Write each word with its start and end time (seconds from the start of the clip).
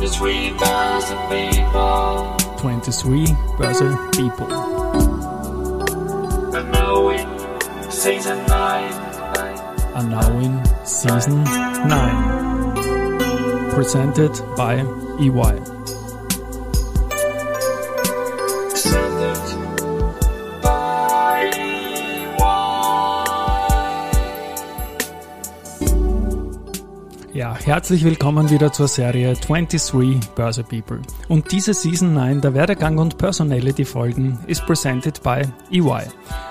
23 0.00 0.56
Börse 0.58 1.14
People. 1.28 2.36
23 2.56 3.36
Börse 3.58 3.84
People. 4.16 4.48
And 6.56 6.72
now 6.72 7.10
in 7.10 7.28
season 7.90 8.38
9. 8.46 8.92
Are 9.94 10.02
now 10.02 10.38
in 10.38 10.58
season 10.86 11.44
9. 11.44 13.70
Presented 13.74 14.32
by 14.56 14.76
EY. 15.20 15.60
Herzlich 27.66 28.04
willkommen 28.04 28.50
wieder 28.50 28.72
zur 28.72 28.88
Serie 28.88 29.34
23 29.34 30.30
Börse 30.34 30.64
People. 30.64 31.00
Und 31.28 31.52
diese 31.52 31.74
Season 31.74 32.14
9 32.14 32.40
der 32.40 32.54
Werdegang 32.54 32.98
und 32.98 33.18
Personality 33.18 33.84
Folgen 33.84 34.38
ist 34.46 34.64
presented 34.66 35.22
by 35.22 35.42
EY. 35.70 36.08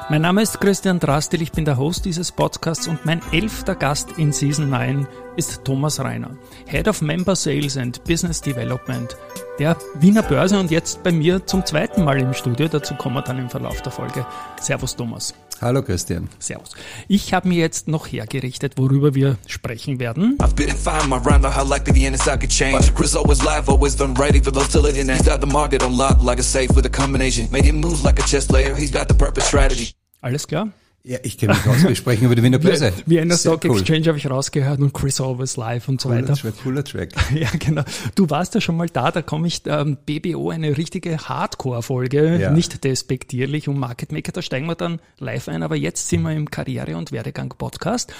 Mein 0.09 0.21
Name 0.21 0.41
ist 0.41 0.59
Christian 0.59 0.99
Drastil, 0.99 1.41
ich 1.41 1.51
bin 1.51 1.65
der 1.65 1.77
Host 1.77 2.05
dieses 2.05 2.31
Podcasts 2.31 2.87
und 2.87 3.05
mein 3.05 3.21
elfter 3.31 3.75
Gast 3.75 4.17
in 4.17 4.31
Season 4.31 4.69
9 4.69 5.07
ist 5.35 5.63
Thomas 5.63 5.99
Reiner, 5.99 6.31
Head 6.65 6.87
of 6.87 7.01
Member 7.01 7.35
Sales 7.35 7.77
and 7.77 8.03
Business 8.03 8.41
Development 8.41 9.15
der 9.59 9.77
Wiener 9.95 10.23
Börse 10.23 10.57
und 10.57 10.71
jetzt 10.71 11.03
bei 11.03 11.11
mir 11.11 11.45
zum 11.45 11.65
zweiten 11.65 12.03
Mal 12.03 12.19
im 12.21 12.33
Studio. 12.33 12.67
Dazu 12.67 12.95
kommen 12.95 13.15
wir 13.15 13.21
dann 13.21 13.37
im 13.37 13.49
Verlauf 13.49 13.81
der 13.81 13.91
Folge. 13.91 14.25
Servus 14.59 14.95
Thomas. 14.95 15.33
Hallo 15.61 15.81
Christian. 15.81 16.29
Servus. 16.39 16.71
Ich 17.09 17.33
habe 17.33 17.49
mir 17.49 17.57
jetzt 17.57 17.87
noch 17.87 18.07
hergerichtet, 18.07 18.77
worüber 18.77 19.13
wir 19.13 19.37
sprechen 19.45 19.99
werden. 19.99 20.37
I've 20.41 20.55
been 20.55 20.69
fine, 20.69 21.09
my 21.09 21.17
rhyme, 21.17 21.43
how 21.43 21.63
likely 21.63 21.93
the 21.93 22.05
inside 22.05 22.39
could 22.39 22.49
change. 22.49 22.93
Chris 22.95 23.15
always 23.15 23.43
live, 23.43 23.67
always 23.67 23.95
done 23.95 24.13
right, 24.15 24.33
even 24.33 24.53
though 24.53 24.63
still 24.63 24.85
in 24.85 25.09
He's 25.09 25.27
got 25.27 25.41
the 25.41 25.47
market 25.47 25.83
on 25.83 25.97
lock, 25.97 26.23
like 26.23 26.39
a 26.39 26.43
safe 26.43 26.73
with 26.75 26.85
a 26.85 26.89
combination. 26.89 27.49
Made 27.51 27.65
him 27.65 27.81
move 27.81 28.03
like 28.03 28.19
a 28.19 28.23
chess 28.23 28.47
player, 28.47 28.73
he's 28.73 28.91
got 28.91 29.07
the 29.07 29.13
perfect 29.13 29.47
strategy. 29.47 29.93
Alles 30.21 30.45
klar? 30.45 30.69
Ja, 31.03 31.17
ich 31.23 31.37
kenne 31.37 31.53
mich 31.53 31.65
aus, 31.65 31.81
wir 31.87 31.95
sprechen 31.95 32.25
über 32.25 32.35
die 32.35 32.43
Wiener 32.43 32.59
Börse. 32.59 32.91
Wie 33.05 33.17
in 33.17 33.29
der 33.29 33.37
Sehr 33.37 33.51
Stock 33.53 33.63
cool. 33.71 33.79
Exchange 33.79 34.05
habe 34.07 34.17
ich 34.17 34.29
rausgehört 34.29 34.79
und 34.79 34.93
Chris 34.93 35.21
Always 35.21 35.55
Live 35.55 35.87
und 35.87 36.01
so 36.01 36.09
Cooler 36.09 36.21
weiter. 36.23 36.35
Track, 36.35 36.53
cooler 36.61 36.83
Track. 36.83 37.09
Ja, 37.33 37.47
genau. 37.57 37.83
Du 38.15 38.29
warst 38.29 38.53
ja 38.53 38.61
schon 38.61 38.75
mal 38.75 38.87
da, 38.89 39.09
da 39.11 39.21
komme 39.21 39.47
ich 39.47 39.61
ähm, 39.65 39.97
BBO, 40.05 40.49
eine 40.49 40.75
richtige 40.77 41.17
Hardcore-Folge, 41.17 42.37
Ja. 42.39 42.51
nicht 42.51 42.83
despektierlich 42.83 43.67
um 43.69 43.79
Market 43.79 44.11
Maker, 44.11 44.33
da 44.33 44.41
steigen 44.41 44.67
wir 44.67 44.75
dann 44.75 44.99
live 45.19 45.47
ein, 45.47 45.63
aber 45.63 45.77
jetzt 45.77 46.09
sind 46.09 46.21
wir 46.23 46.33
im 46.33 46.51
Karriere- 46.51 46.97
und 46.97 47.11
Werdegang-Podcast 47.11 48.13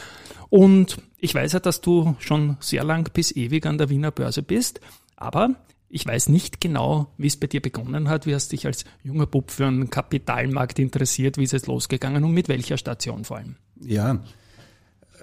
und 0.49 0.97
ich 1.19 1.36
weiß 1.36 1.52
ja, 1.52 1.59
dass 1.59 1.81
du 1.81 2.16
schon 2.19 2.55
sehr 2.61 2.83
lang 2.86 3.09
bis 3.14 3.36
ewig 3.36 3.66
an 3.66 3.77
der 3.77 3.89
Wiener 3.89 4.11
Börse 4.11 4.41
bist, 4.41 4.80
aber 5.17 5.49
ich 5.90 6.06
weiß 6.06 6.30
nicht 6.30 6.62
genau, 6.62 7.12
wie 7.18 7.28
es 7.28 7.38
bei 7.38 7.48
dir 7.48 7.62
begonnen 7.62 8.09
hat, 8.09 8.26
wie 8.26 8.36
hast 8.36 8.52
dich 8.52 8.66
als 8.66 8.86
junger 9.04 9.26
Bub 9.26 9.52
für 9.52 9.66
einen 9.66 9.90
Kapitalmarkt 9.90 10.80
interessiert, 10.80 11.38
wie 11.38 11.44
ist 11.44 11.54
es 11.54 11.66
losgegangen 11.66 12.23
und 12.23 12.34
mit 12.34 12.48
welcher 12.48 12.78
Station 12.78 13.26
vor 13.26 13.38
allem? 13.38 13.56
Ja. 13.82 14.23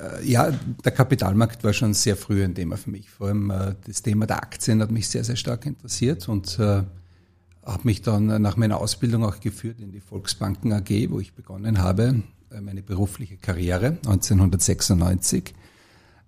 Äh, 0.01 0.29
Ja, 0.29 0.51
der 0.85 0.93
Kapitalmarkt 0.93 1.63
war 1.63 1.73
schon 1.73 1.95
sehr 1.95 2.17
früh 2.17 2.45
ein 2.45 2.55
Thema 2.55 2.77
für 2.77 2.91
mich. 2.91 3.09
Vor 3.09 3.29
allem 3.29 3.51
äh, 3.51 3.75
das 3.87 4.03
Thema 4.03 4.27
der 4.27 4.43
Aktien 4.43 4.83
hat 4.83 4.91
mich 4.91 5.09
sehr, 5.09 5.25
sehr 5.25 5.37
stark 5.37 5.67
interessiert 5.67 6.29
und 6.29 6.59
äh, 6.59 6.83
habe 7.63 7.83
mich 7.85 8.03
dann 8.03 8.27
nach 8.43 8.57
meiner 8.57 8.79
Ausbildung 8.79 9.25
auch 9.25 9.41
geführt 9.41 9.81
in 9.81 9.93
die 9.93 10.01
Volksbanken 10.01 10.73
AG, 10.73 11.11
wo 11.11 11.19
ich 11.19 11.33
begonnen 11.35 11.79
habe, 11.79 12.23
meine 12.61 12.83
berufliche 12.83 13.37
Karriere 13.37 13.99
1996. 14.07 15.53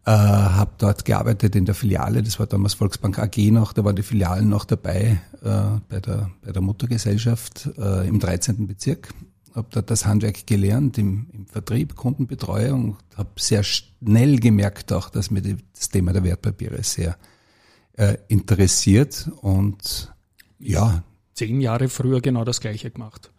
Äh, 0.09 0.11
habe 0.11 0.71
dort 0.79 1.05
gearbeitet 1.05 1.55
in 1.55 1.67
der 1.67 1.75
Filiale, 1.75 2.23
das 2.23 2.39
war 2.39 2.47
damals 2.47 2.73
Volksbank 2.73 3.19
AG 3.19 3.37
noch, 3.51 3.75
da 3.75 3.85
waren 3.85 3.95
die 3.95 4.03
Filialen 4.03 4.49
noch 4.49 4.65
dabei 4.65 5.21
äh, 5.43 5.81
bei, 5.87 6.01
der, 6.01 6.31
bei 6.41 6.51
der 6.51 6.63
Muttergesellschaft 6.63 7.69
äh, 7.77 8.09
im 8.09 8.19
13. 8.19 8.67
Bezirk. 8.67 9.11
Habe 9.55 9.69
dort 9.71 9.91
das 9.91 10.07
Handwerk 10.07 10.47
gelernt 10.47 10.97
im, 10.97 11.27
im 11.35 11.47
Vertrieb, 11.47 11.95
Kundenbetreuung, 11.95 12.97
habe 13.17 13.29
sehr 13.37 13.63
schnell 13.63 14.39
gemerkt 14.39 14.95
auch, 14.95 15.11
dass 15.11 15.31
mir 15.31 15.43
das 15.43 15.91
Thema 15.91 16.15
der 16.15 16.25
Wertpapiere 16.25 16.83
sehr 16.83 17.19
äh, 17.99 18.17
interessiert 18.29 19.31
und 19.43 20.11
ja, 20.59 21.03
Zehn 21.35 21.61
Jahre 21.61 21.91
früher 21.91 22.23
genau 22.23 22.45
das 22.45 22.61
Gleiche 22.63 22.91
gemacht. 22.91 23.31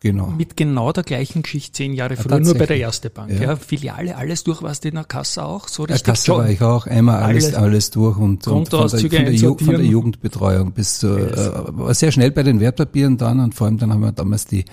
Genau. 0.00 0.28
Mit 0.28 0.56
genau 0.56 0.92
der 0.92 1.02
gleichen 1.02 1.42
Geschichte 1.42 1.72
zehn 1.72 1.94
Jahre 1.94 2.16
früher, 2.16 2.40
nur 2.40 2.54
bei 2.54 2.66
der. 2.66 2.76
Erste 2.76 3.10
Bank. 3.10 3.30
Ja. 3.30 3.42
Ja. 3.42 3.56
Filiale, 3.56 4.16
alles 4.16 4.44
durch, 4.44 4.60
du 4.60 4.88
in 4.88 4.94
der 4.94 5.04
Kasse 5.04 5.44
auch? 5.44 5.68
So 5.68 5.84
richtig 5.84 6.04
Kasse 6.04 6.32
war 6.32 6.48
ich 6.48 6.60
auch 6.62 6.86
einmal 6.86 7.22
alles, 7.22 7.46
Alles. 7.46 7.56
alles, 7.56 7.90
durch 7.90 8.16
und, 8.16 8.46
und 8.46 8.68
von, 8.68 8.88
der, 8.90 8.98
von, 8.98 9.08
der 9.10 9.32
Ju 9.32 9.56
von 9.56 9.66
der. 9.68 9.84
Jugendbetreuung 9.84 10.72
bis 10.72 10.98
zu, 10.98 11.16
äh, 11.16 11.76
war 11.76 11.94
sehr 11.94 12.12
schnell 12.12 12.30
bei 12.30 12.42
den 12.42 12.60
Wertpapieren 12.60 13.16
dann 13.16 13.40
und 13.40 13.54
vor 13.54 13.66
allem 13.66 13.78
dann 13.78 13.92
haben 13.92 14.00
wir 14.00 14.12
damals 14.12 14.46
die, 14.46 14.64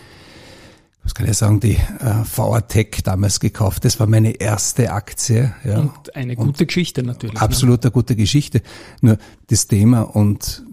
was 1.04 1.14
kann 1.14 1.28
ich 1.28 1.38
sagen, 1.38 1.60
die 1.60 1.74
äh, 1.74 2.24
VATech 2.36 3.02
damals 3.04 3.40
gekauft. 3.40 3.86
Das 3.86 4.00
war 4.00 4.08
meine 4.08 4.32
erste 4.32 4.92
Aktie. 4.92 5.54
Ja. 5.64 5.80
Und 5.80 6.16
eine 6.16 6.36
gute 6.36 6.66
Geschichte 6.66 7.04
natürlich. 7.04 7.36
ne? 7.36 7.42
Absolut 7.42 7.84
eine 7.84 7.92
gute 7.92 8.16
Geschichte. 8.16 8.62
Nur 9.02 9.18
das 9.48 9.68
Thema 9.68 10.02
und 10.02 10.64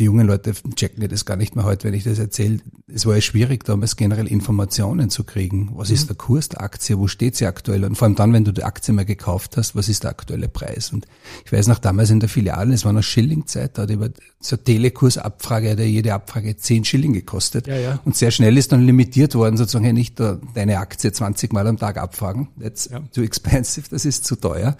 die 0.00 0.04
jungen 0.06 0.26
Leute 0.26 0.54
checken 0.74 1.06
das 1.08 1.24
gar 1.26 1.36
nicht 1.36 1.54
mehr 1.54 1.64
heute, 1.64 1.84
wenn 1.86 1.94
ich 1.94 2.04
das 2.04 2.18
erzähle. 2.18 2.58
Es 2.92 3.04
war 3.06 3.14
ja 3.14 3.20
schwierig, 3.20 3.64
damals 3.64 3.96
generell 3.96 4.26
Informationen 4.26 5.10
zu 5.10 5.24
kriegen. 5.24 5.70
Was 5.74 5.90
ist 5.90 6.08
der 6.08 6.16
Kurs 6.16 6.48
der 6.48 6.62
Aktie? 6.62 6.98
Wo 6.98 7.06
steht 7.06 7.36
sie 7.36 7.46
aktuell? 7.46 7.84
Und 7.84 7.96
vor 7.96 8.06
allem 8.06 8.14
dann, 8.16 8.32
wenn 8.32 8.44
du 8.44 8.52
die 8.52 8.64
Aktie 8.64 8.92
mal 8.94 9.04
gekauft 9.04 9.56
hast, 9.58 9.76
was 9.76 9.88
ist 9.88 10.02
der 10.04 10.10
aktuelle 10.10 10.48
Preis? 10.48 10.90
Und 10.92 11.06
ich 11.44 11.52
weiß 11.52 11.68
noch 11.68 11.78
damals 11.78 12.10
in 12.10 12.18
der 12.18 12.28
Filiale, 12.30 12.74
es 12.74 12.84
war 12.84 12.92
noch 12.92 13.02
Schillingzeit, 13.02 13.76
da 13.78 13.82
hat 13.82 13.90
über 13.90 14.08
so 14.40 14.56
eine 14.56 14.64
Telekursabfrage, 14.64 15.70
hat 15.70 15.78
ja 15.78 15.84
jede 15.84 16.14
Abfrage 16.14 16.56
10 16.56 16.84
Schilling 16.86 17.12
gekostet. 17.12 17.66
Ja, 17.66 17.76
ja. 17.76 18.00
Und 18.04 18.16
sehr 18.16 18.30
schnell 18.30 18.56
ist 18.56 18.72
dann 18.72 18.84
limitiert 18.86 19.34
worden, 19.34 19.56
sozusagen 19.58 19.84
hey, 19.84 19.92
nicht 19.92 20.18
deine 20.54 20.78
Aktie 20.78 21.12
20 21.12 21.52
Mal 21.52 21.66
am 21.66 21.76
Tag 21.76 21.98
abfragen. 21.98 22.48
That's 22.60 22.88
Ja. 22.90 23.00
too 23.14 23.22
expensive, 23.22 23.86
das 23.90 24.04
ist 24.06 24.24
zu 24.24 24.34
teuer. 24.36 24.76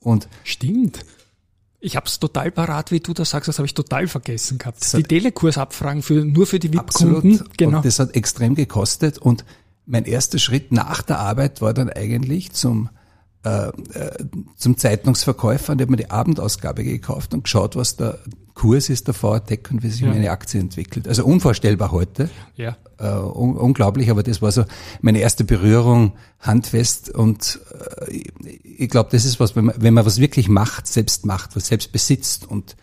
Und 0.00 0.28
Stimmt. 0.44 1.04
Ich 1.84 1.96
hab's 1.96 2.20
total 2.20 2.52
parat, 2.52 2.92
wie 2.92 3.00
du 3.00 3.12
das 3.12 3.30
sagst, 3.30 3.48
das 3.48 3.58
habe 3.58 3.66
ich 3.66 3.74
total 3.74 4.06
vergessen 4.06 4.56
gehabt. 4.58 4.84
hat- 4.84 4.98
Die 4.98 5.02
Telekursabfragen 5.02 6.02
für, 6.02 6.24
nur 6.24 6.46
für 6.46 6.60
die. 6.60 6.72
VIP-Kunden. 6.72 7.42
Genau. 7.56 7.78
Und 7.78 7.84
das 7.84 7.98
hat 7.98 8.14
extrem 8.14 8.54
gekostet. 8.54 9.18
Und 9.18 9.44
mein 9.84 10.04
erster 10.04 10.38
Schritt 10.38 10.70
nach 10.70 11.02
der 11.02 11.18
Arbeit 11.18 11.60
war 11.60 11.74
dann 11.74 11.90
eigentlich 11.90 12.52
zum, 12.52 12.88
äh, 13.44 13.68
äh, 13.68 13.72
zum 14.56 14.76
Zeitungsverkäufer 14.76 15.72
und 15.72 15.80
ich 15.80 15.82
habe 15.82 15.90
mir 15.90 15.96
die 15.96 16.10
Abendausgabe 16.10 16.84
gekauft 16.84 17.34
und 17.34 17.44
geschaut, 17.44 17.74
was 17.76 17.96
der 17.96 18.18
Kurs 18.54 18.88
ist 18.90 19.08
der 19.08 19.20
VATech 19.20 19.70
und 19.70 19.82
wie 19.82 19.88
sich 19.90 20.02
meine 20.02 20.30
Aktie 20.30 20.60
entwickelt. 20.60 21.08
Also 21.08 21.24
unvorstellbar 21.24 21.90
heute. 21.90 22.30
ja. 22.56 22.76
Äh, 22.98 23.08
un 23.08 23.56
unglaublich, 23.56 24.10
aber 24.10 24.22
das 24.22 24.42
war 24.42 24.52
so 24.52 24.64
meine 25.00 25.18
erste 25.18 25.42
Berührung 25.44 26.12
handfest 26.38 27.10
und 27.10 27.58
äh, 28.06 28.10
ich- 28.12 28.32
ich 28.82 28.88
glaube, 28.90 29.08
das 29.12 29.24
ist 29.24 29.40
was, 29.40 29.56
wenn 29.56 29.64
man, 29.66 29.74
wenn 29.78 29.94
man 29.94 30.06
was 30.06 30.18
wirklich 30.18 30.48
macht, 30.48 30.86
selbst 30.86 31.26
macht, 31.26 31.56
was 31.56 31.66
selbst 31.68 31.90
besitzt 31.90 32.48
und 32.48 32.76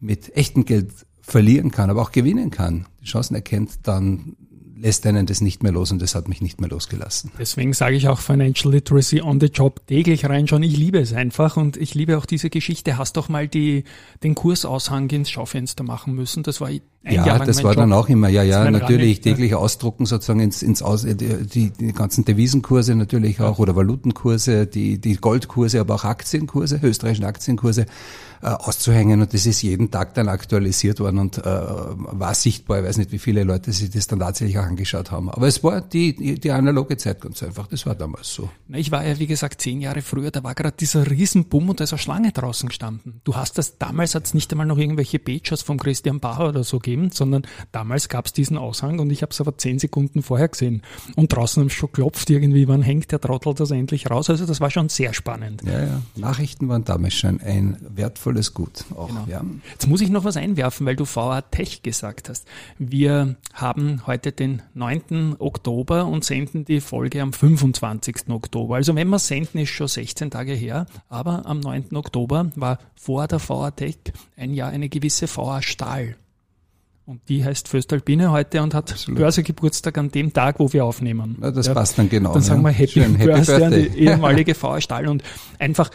mit 0.00 0.36
echtem 0.36 0.64
Geld 0.64 0.90
verlieren 1.22 1.70
kann, 1.72 1.90
aber 1.90 2.02
auch 2.02 2.12
gewinnen 2.12 2.50
kann, 2.50 2.86
die 3.00 3.06
Chancen 3.06 3.34
erkennt, 3.34 3.70
dann 3.84 4.36
lässt 4.84 5.06
einen 5.06 5.24
das 5.24 5.40
nicht 5.40 5.62
mehr 5.62 5.72
los 5.72 5.90
und 5.92 6.02
das 6.02 6.14
hat 6.14 6.28
mich 6.28 6.42
nicht 6.42 6.60
mehr 6.60 6.68
losgelassen. 6.68 7.32
Deswegen 7.38 7.72
sage 7.72 7.96
ich 7.96 8.08
auch 8.08 8.20
Financial 8.20 8.72
Literacy 8.72 9.22
on 9.22 9.40
the 9.40 9.46
Job 9.46 9.80
täglich 9.86 10.26
reinschauen. 10.26 10.62
Ich 10.62 10.76
liebe 10.76 10.98
es 10.98 11.14
einfach 11.14 11.56
und 11.56 11.78
ich 11.78 11.94
liebe 11.94 12.18
auch 12.18 12.26
diese 12.26 12.50
Geschichte. 12.50 12.98
Hast 12.98 13.16
doch 13.16 13.30
mal 13.30 13.48
die, 13.48 13.84
den 14.22 14.34
Kursaushang 14.34 15.08
ins 15.08 15.30
Schaufenster 15.30 15.84
machen 15.84 16.14
müssen. 16.14 16.42
Das 16.42 16.60
war 16.60 16.70
ja, 17.10 17.38
das 17.38 17.62
war 17.62 17.72
Job. 17.72 17.82
dann 17.82 17.92
auch 17.92 18.08
immer, 18.08 18.28
ja, 18.28 18.42
ja, 18.42 18.70
natürlich 18.70 19.20
täglich 19.20 19.54
ausdrucken 19.54 20.06
sozusagen 20.06 20.40
ins, 20.40 20.62
ins 20.62 20.82
Aus, 20.82 21.04
äh, 21.04 21.14
die, 21.14 21.70
die, 21.70 21.92
ganzen 21.92 22.24
Devisenkurse 22.24 22.94
natürlich 22.94 23.40
auch 23.40 23.58
oder 23.58 23.76
Valutenkurse, 23.76 24.66
die, 24.66 24.98
die 24.98 25.16
Goldkurse, 25.16 25.80
aber 25.80 25.96
auch 25.96 26.04
Aktienkurse, 26.04 26.80
österreichischen 26.82 27.24
Aktienkurse 27.24 27.86
äh, 28.44 28.48
auszuhängen 28.48 29.22
und 29.22 29.32
das 29.32 29.46
ist 29.46 29.62
jeden 29.62 29.90
Tag 29.90 30.14
dann 30.14 30.28
aktualisiert 30.28 31.00
worden 31.00 31.18
und 31.18 31.38
äh, 31.38 31.42
war 31.44 32.34
sichtbar. 32.34 32.80
Ich 32.80 32.84
weiß 32.84 32.98
nicht, 32.98 33.10
wie 33.12 33.18
viele 33.18 33.42
Leute 33.42 33.72
sich 33.72 33.90
das 33.90 34.06
dann 34.06 34.18
tatsächlich 34.18 34.58
auch 34.58 34.64
angeschaut 34.64 35.10
haben. 35.10 35.30
Aber 35.30 35.48
es 35.48 35.64
war 35.64 35.80
die, 35.80 36.14
die, 36.14 36.38
die 36.38 36.50
analoge 36.50 36.96
Zeit 36.96 37.20
ganz 37.22 37.42
einfach. 37.42 37.66
Das 37.68 37.86
war 37.86 37.94
damals 37.94 38.34
so. 38.34 38.50
Na, 38.68 38.78
Ich 38.78 38.90
war 38.90 39.04
ja, 39.04 39.18
wie 39.18 39.26
gesagt, 39.26 39.60
zehn 39.62 39.80
Jahre 39.80 40.02
früher, 40.02 40.30
da 40.30 40.42
war 40.44 40.54
gerade 40.54 40.76
dieser 40.78 41.10
Riesenbumm 41.10 41.70
und 41.70 41.80
da 41.80 41.84
ist 41.84 41.92
eine 41.92 41.98
Schlange 41.98 42.32
draußen 42.32 42.68
gestanden. 42.68 43.20
Du 43.24 43.34
hast 43.34 43.56
das, 43.56 43.78
damals 43.78 44.14
hat 44.14 44.26
es 44.26 44.34
nicht 44.34 44.52
einmal 44.52 44.66
noch 44.66 44.78
irgendwelche 44.78 45.18
Pages 45.18 45.62
vom 45.62 45.78
Christian 45.78 46.20
Bauer 46.20 46.50
oder 46.50 46.64
so 46.64 46.78
gegeben. 46.78 46.93
Gegeben, 46.94 47.10
sondern 47.12 47.42
damals 47.72 48.08
gab 48.08 48.26
es 48.26 48.32
diesen 48.32 48.56
Aushang 48.56 48.98
und 48.98 49.10
ich 49.10 49.22
habe 49.22 49.30
es 49.30 49.40
aber 49.40 49.56
zehn 49.58 49.78
Sekunden 49.78 50.22
vorher 50.22 50.48
gesehen. 50.48 50.82
Und 51.16 51.32
draußen 51.32 51.62
haben 51.62 51.70
schon 51.70 51.90
klopft 51.92 52.30
irgendwie, 52.30 52.68
wann 52.68 52.82
hängt 52.82 53.12
der 53.12 53.20
Trottel 53.20 53.54
das 53.54 53.70
endlich 53.70 54.10
raus? 54.10 54.30
Also 54.30 54.46
das 54.46 54.60
war 54.60 54.70
schon 54.70 54.88
sehr 54.88 55.12
spannend. 55.14 55.62
Ja, 55.64 55.80
ja. 55.84 56.02
Nachrichten 56.16 56.68
waren 56.68 56.84
damals 56.84 57.14
schon 57.14 57.40
ein 57.40 57.76
wertvolles 57.88 58.54
Gut. 58.54 58.84
Auch, 58.96 59.08
Genau. 59.08 59.26
ja. 59.28 59.44
Jetzt 59.72 59.86
muss 59.86 60.00
ich 60.00 60.10
noch 60.10 60.24
was 60.24 60.36
einwerfen, 60.36 60.86
weil 60.86 60.96
du 60.96 61.04
VA 61.04 61.42
Tech 61.42 61.82
gesagt 61.82 62.28
hast. 62.28 62.46
Wir 62.78 63.36
haben 63.52 64.06
heute 64.06 64.32
den 64.32 64.62
9. 64.74 65.36
Oktober 65.38 66.06
und 66.06 66.24
senden 66.24 66.64
die 66.64 66.80
Folge 66.80 67.22
am 67.22 67.32
25. 67.32 68.28
Oktober. 68.28 68.76
Also 68.76 68.94
wenn 68.94 69.08
wir 69.08 69.18
senden, 69.18 69.60
ist 69.60 69.70
schon 69.70 69.88
16 69.88 70.30
Tage 70.30 70.52
her. 70.52 70.86
Aber 71.08 71.46
am 71.46 71.60
9. 71.60 71.94
Oktober 71.96 72.50
war 72.56 72.78
vor 72.94 73.26
der 73.28 73.40
VA 73.46 73.70
Tech 73.70 73.96
ein 74.36 74.54
Jahr 74.54 74.70
eine 74.70 74.88
gewisse 74.88 75.26
VA 75.28 75.62
Stahl. 75.62 76.16
Und 77.06 77.28
die 77.28 77.44
heißt 77.44 77.68
Föstalpine 77.68 78.32
heute 78.32 78.62
und 78.62 78.72
hat 78.72 78.90
Absolut. 78.92 79.18
Börsegeburtstag 79.18 79.98
an 79.98 80.10
dem 80.10 80.32
Tag, 80.32 80.58
wo 80.58 80.72
wir 80.72 80.86
aufnehmen. 80.86 81.36
Na, 81.38 81.50
das 81.50 81.72
passt 81.72 81.98
dann 81.98 82.08
genau. 82.08 82.32
Dann 82.32 82.42
sagen 82.42 82.62
wir 82.62 82.70
ja. 82.70 82.78
Happy, 82.78 82.92
Schön, 82.92 83.18
Birthday, 83.18 83.62
an 83.62 83.72
die 83.72 83.76
Birthday. 83.82 84.00
ehemalige 84.06 84.62
VA 84.62 84.80
Stahl 84.80 85.08
und 85.08 85.22
einfach, 85.58 85.90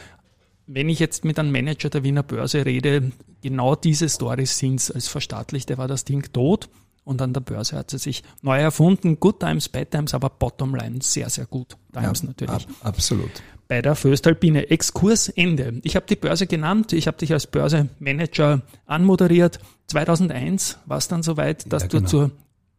wenn 0.67 0.87
ich 0.87 0.99
jetzt 0.99 1.25
mit 1.25 1.39
einem 1.39 1.51
Manager 1.51 1.89
der 1.89 2.03
Wiener 2.03 2.21
Börse 2.21 2.63
rede, 2.63 3.11
genau 3.41 3.75
diese 3.75 4.07
Stories 4.07 4.57
sind's. 4.59 4.91
Als 4.91 5.07
Verstaatlichte 5.07 5.79
war 5.79 5.87
das 5.87 6.05
Ding 6.05 6.31
tot 6.31 6.69
und 7.03 7.21
an 7.21 7.33
der 7.33 7.41
Börse 7.41 7.75
hat 7.77 7.89
sie 7.91 7.97
sich 7.97 8.23
neu 8.41 8.59
erfunden. 8.59 9.19
Good 9.19 9.39
Times, 9.39 9.69
Bad 9.69 9.91
Times, 9.91 10.13
aber 10.13 10.29
Bottom 10.29 10.75
Line 10.75 10.99
sehr, 11.01 11.29
sehr 11.29 11.45
gut. 11.45 11.75
Times 11.93 12.21
Ja, 12.21 12.27
natürlich. 12.27 12.51
ab, 12.53 12.63
absolut. 12.81 13.31
Bei 13.67 13.81
der 13.81 13.95
Föstalpine. 13.95 14.69
Exkurs 14.71 15.29
Ende. 15.29 15.79
Ich 15.83 15.95
habe 15.95 16.05
die 16.07 16.15
Börse 16.15 16.47
genannt, 16.47 16.91
ich 16.93 17.05
habe 17.07 17.17
dich 17.17 17.31
als 17.33 17.45
Börsemanager 17.47 18.61
anmoderiert. 18.85 19.59
2001 19.87 20.79
war 20.85 20.97
es 20.97 21.07
dann 21.07 21.23
soweit, 21.23 21.71
dass 21.71 21.83
Ja, 21.83 21.87
du 21.89 21.97
genau. 21.97 22.09
zur 22.09 22.31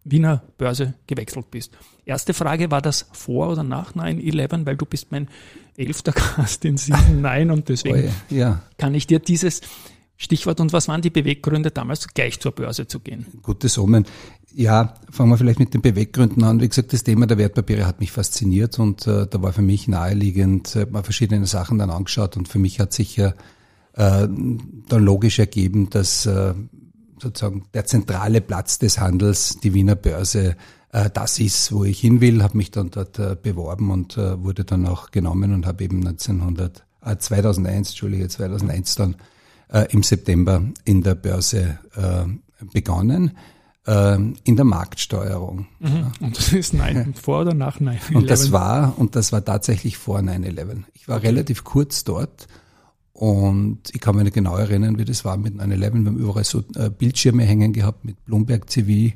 Wiener 0.04 0.42
Börse 0.58 0.94
gewechselt 1.06 1.50
bist. 1.50 1.72
Erste 2.04 2.32
Frage, 2.34 2.70
war 2.70 2.80
das 2.82 3.06
vor 3.12 3.50
oder 3.50 3.62
nach 3.62 3.94
9-11? 3.94 4.64
Weil 4.66 4.76
du 4.76 4.86
bist 4.86 5.12
mein 5.12 5.28
elfter 5.76 6.12
Gast 6.36 6.64
in 6.64 6.76
Season 6.76 7.20
9 7.20 7.50
und 7.50 7.68
deswegen 7.68 7.96
Oje, 7.96 8.12
ja, 8.30 8.62
kann 8.78 8.94
ich 8.94 9.06
dir 9.06 9.18
dieses 9.18 9.60
Stichwort 10.22 10.60
und 10.60 10.74
was 10.74 10.86
waren 10.86 11.00
die 11.00 11.08
Beweggründe 11.08 11.70
damals 11.70 12.06
gleich 12.08 12.38
zur 12.40 12.52
Börse 12.52 12.86
zu 12.86 13.00
gehen? 13.00 13.24
gutes 13.42 13.78
Omen. 13.78 14.04
Ja, 14.54 14.94
fangen 15.10 15.30
wir 15.30 15.38
vielleicht 15.38 15.60
mit 15.60 15.72
den 15.72 15.80
Beweggründen 15.80 16.44
an. 16.44 16.60
Wie 16.60 16.68
gesagt, 16.68 16.92
das 16.92 17.04
Thema 17.04 17.26
der 17.26 17.38
Wertpapiere 17.38 17.86
hat 17.86 18.00
mich 18.00 18.12
fasziniert 18.12 18.78
und 18.78 19.06
äh, 19.06 19.26
da 19.26 19.40
war 19.40 19.54
für 19.54 19.62
mich 19.62 19.88
naheliegend, 19.88 20.76
äh, 20.76 20.86
mal 20.90 21.02
verschiedene 21.02 21.46
Sachen 21.46 21.78
dann 21.78 21.88
angeschaut 21.88 22.36
und 22.36 22.48
für 22.48 22.58
mich 22.58 22.80
hat 22.80 22.92
sich 22.92 23.16
ja 23.16 23.28
äh, 23.94 24.28
dann 24.88 25.02
logisch 25.02 25.38
ergeben, 25.38 25.88
dass 25.88 26.26
äh, 26.26 26.52
sozusagen 27.18 27.64
der 27.72 27.86
zentrale 27.86 28.42
Platz 28.42 28.78
des 28.78 29.00
Handels, 29.00 29.58
die 29.62 29.72
Wiener 29.72 29.96
Börse, 29.96 30.54
äh, 30.92 31.08
das 31.08 31.38
ist, 31.38 31.72
wo 31.72 31.84
ich 31.84 31.98
hin 31.98 32.20
will, 32.20 32.42
habe 32.42 32.58
mich 32.58 32.70
dann 32.70 32.90
dort 32.90 33.18
äh, 33.18 33.38
beworben 33.42 33.90
und 33.90 34.18
äh, 34.18 34.38
wurde 34.42 34.64
dann 34.64 34.86
auch 34.86 35.12
genommen 35.12 35.54
und 35.54 35.64
habe 35.64 35.82
eben 35.82 36.06
1900, 36.06 36.84
äh, 37.06 37.16
2001, 37.16 37.88
Entschuldige, 37.88 38.28
2001 38.28 38.96
dann 38.96 39.16
im 39.90 40.02
September 40.02 40.62
in 40.84 41.02
der 41.02 41.14
Börse 41.14 41.78
äh, 41.94 42.64
begonnen, 42.72 43.36
äh, 43.86 44.16
in 44.44 44.56
der 44.56 44.64
Marktsteuerung. 44.64 45.66
Und 46.20 46.36
das 46.36 46.52
ist 46.52 46.74
nein, 46.74 47.14
vor 47.14 47.42
oder 47.42 47.54
nach 47.54 47.80
9-11? 47.80 48.14
Und 48.14 48.30
das 48.30 48.52
war, 48.52 48.98
und 48.98 49.16
das 49.16 49.32
war 49.32 49.44
tatsächlich 49.44 49.96
vor 49.96 50.18
9-11. 50.18 50.84
Ich 50.94 51.08
war 51.08 51.22
relativ 51.22 51.64
kurz 51.64 52.04
dort 52.04 52.48
und 53.12 53.80
ich 53.92 54.00
kann 54.00 54.16
mich 54.16 54.24
nicht 54.24 54.34
genau 54.34 54.56
erinnern, 54.56 54.98
wie 54.98 55.04
das 55.04 55.24
war 55.24 55.36
mit 55.36 55.54
9-11. 55.54 55.80
Wir 55.80 55.86
haben 55.86 56.18
überall 56.18 56.44
so 56.44 56.62
äh, 56.74 56.90
Bildschirme 56.90 57.44
hängen 57.44 57.72
gehabt 57.72 58.04
mit 58.04 58.24
Bloomberg 58.24 58.66
TV 58.66 59.14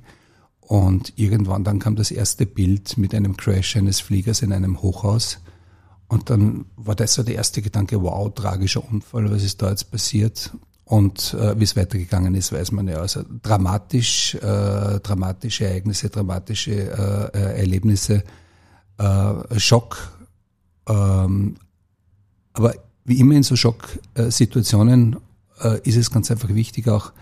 und 0.60 1.12
irgendwann 1.16 1.64
dann 1.64 1.78
kam 1.78 1.96
das 1.96 2.10
erste 2.10 2.46
Bild 2.46 2.96
mit 2.96 3.14
einem 3.14 3.36
Crash 3.36 3.76
eines 3.76 4.00
Fliegers 4.00 4.42
in 4.42 4.52
einem 4.52 4.80
Hochhaus. 4.82 5.40
Und 6.08 6.30
dann 6.30 6.66
war 6.76 6.94
das 6.94 7.14
so 7.14 7.22
der 7.22 7.34
erste 7.34 7.62
Gedanke, 7.62 8.00
wow, 8.02 8.32
tragischer 8.32 8.86
Unfall, 8.86 9.30
was 9.30 9.42
ist 9.42 9.62
da 9.62 9.70
jetzt 9.70 9.90
passiert? 9.90 10.52
Und 10.84 11.34
äh, 11.34 11.58
wie 11.58 11.64
es 11.64 11.76
weitergegangen 11.76 12.34
ist, 12.34 12.52
weiß 12.52 12.72
man 12.72 12.88
ja. 12.88 12.98
Also 12.98 13.24
dramatisch, 13.42 14.34
äh, 14.34 15.00
dramatische 15.00 15.66
Ereignisse, 15.66 16.10
dramatische 16.10 16.72
äh, 16.72 17.38
äh, 17.38 17.60
Erlebnisse, 17.60 18.22
äh, 18.98 19.58
Schock. 19.58 20.12
Ähm, 20.86 21.56
aber 22.52 22.74
wie 23.06 23.18
immer 23.18 23.34
in 23.34 23.42
so 23.42 23.56
Schocksituationen 23.56 25.16
äh, 25.62 25.80
ist 25.88 25.96
es 25.96 26.10
ganz 26.10 26.30
einfach 26.30 26.50
wichtig 26.50 26.88
auch, 26.88 27.12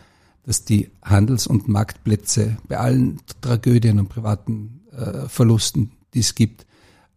dass 0.45 0.65
die 0.65 0.91
Handels- 1.03 1.47
und 1.47 1.69
Marktplätze 1.69 2.57
bei 2.67 2.79
allen 2.79 3.21
Tragödien 3.41 4.01
und 4.01 4.09
privaten 4.09 4.81
Verlusten, 5.29 5.93
die 6.13 6.19
es 6.19 6.35
gibt, 6.35 6.67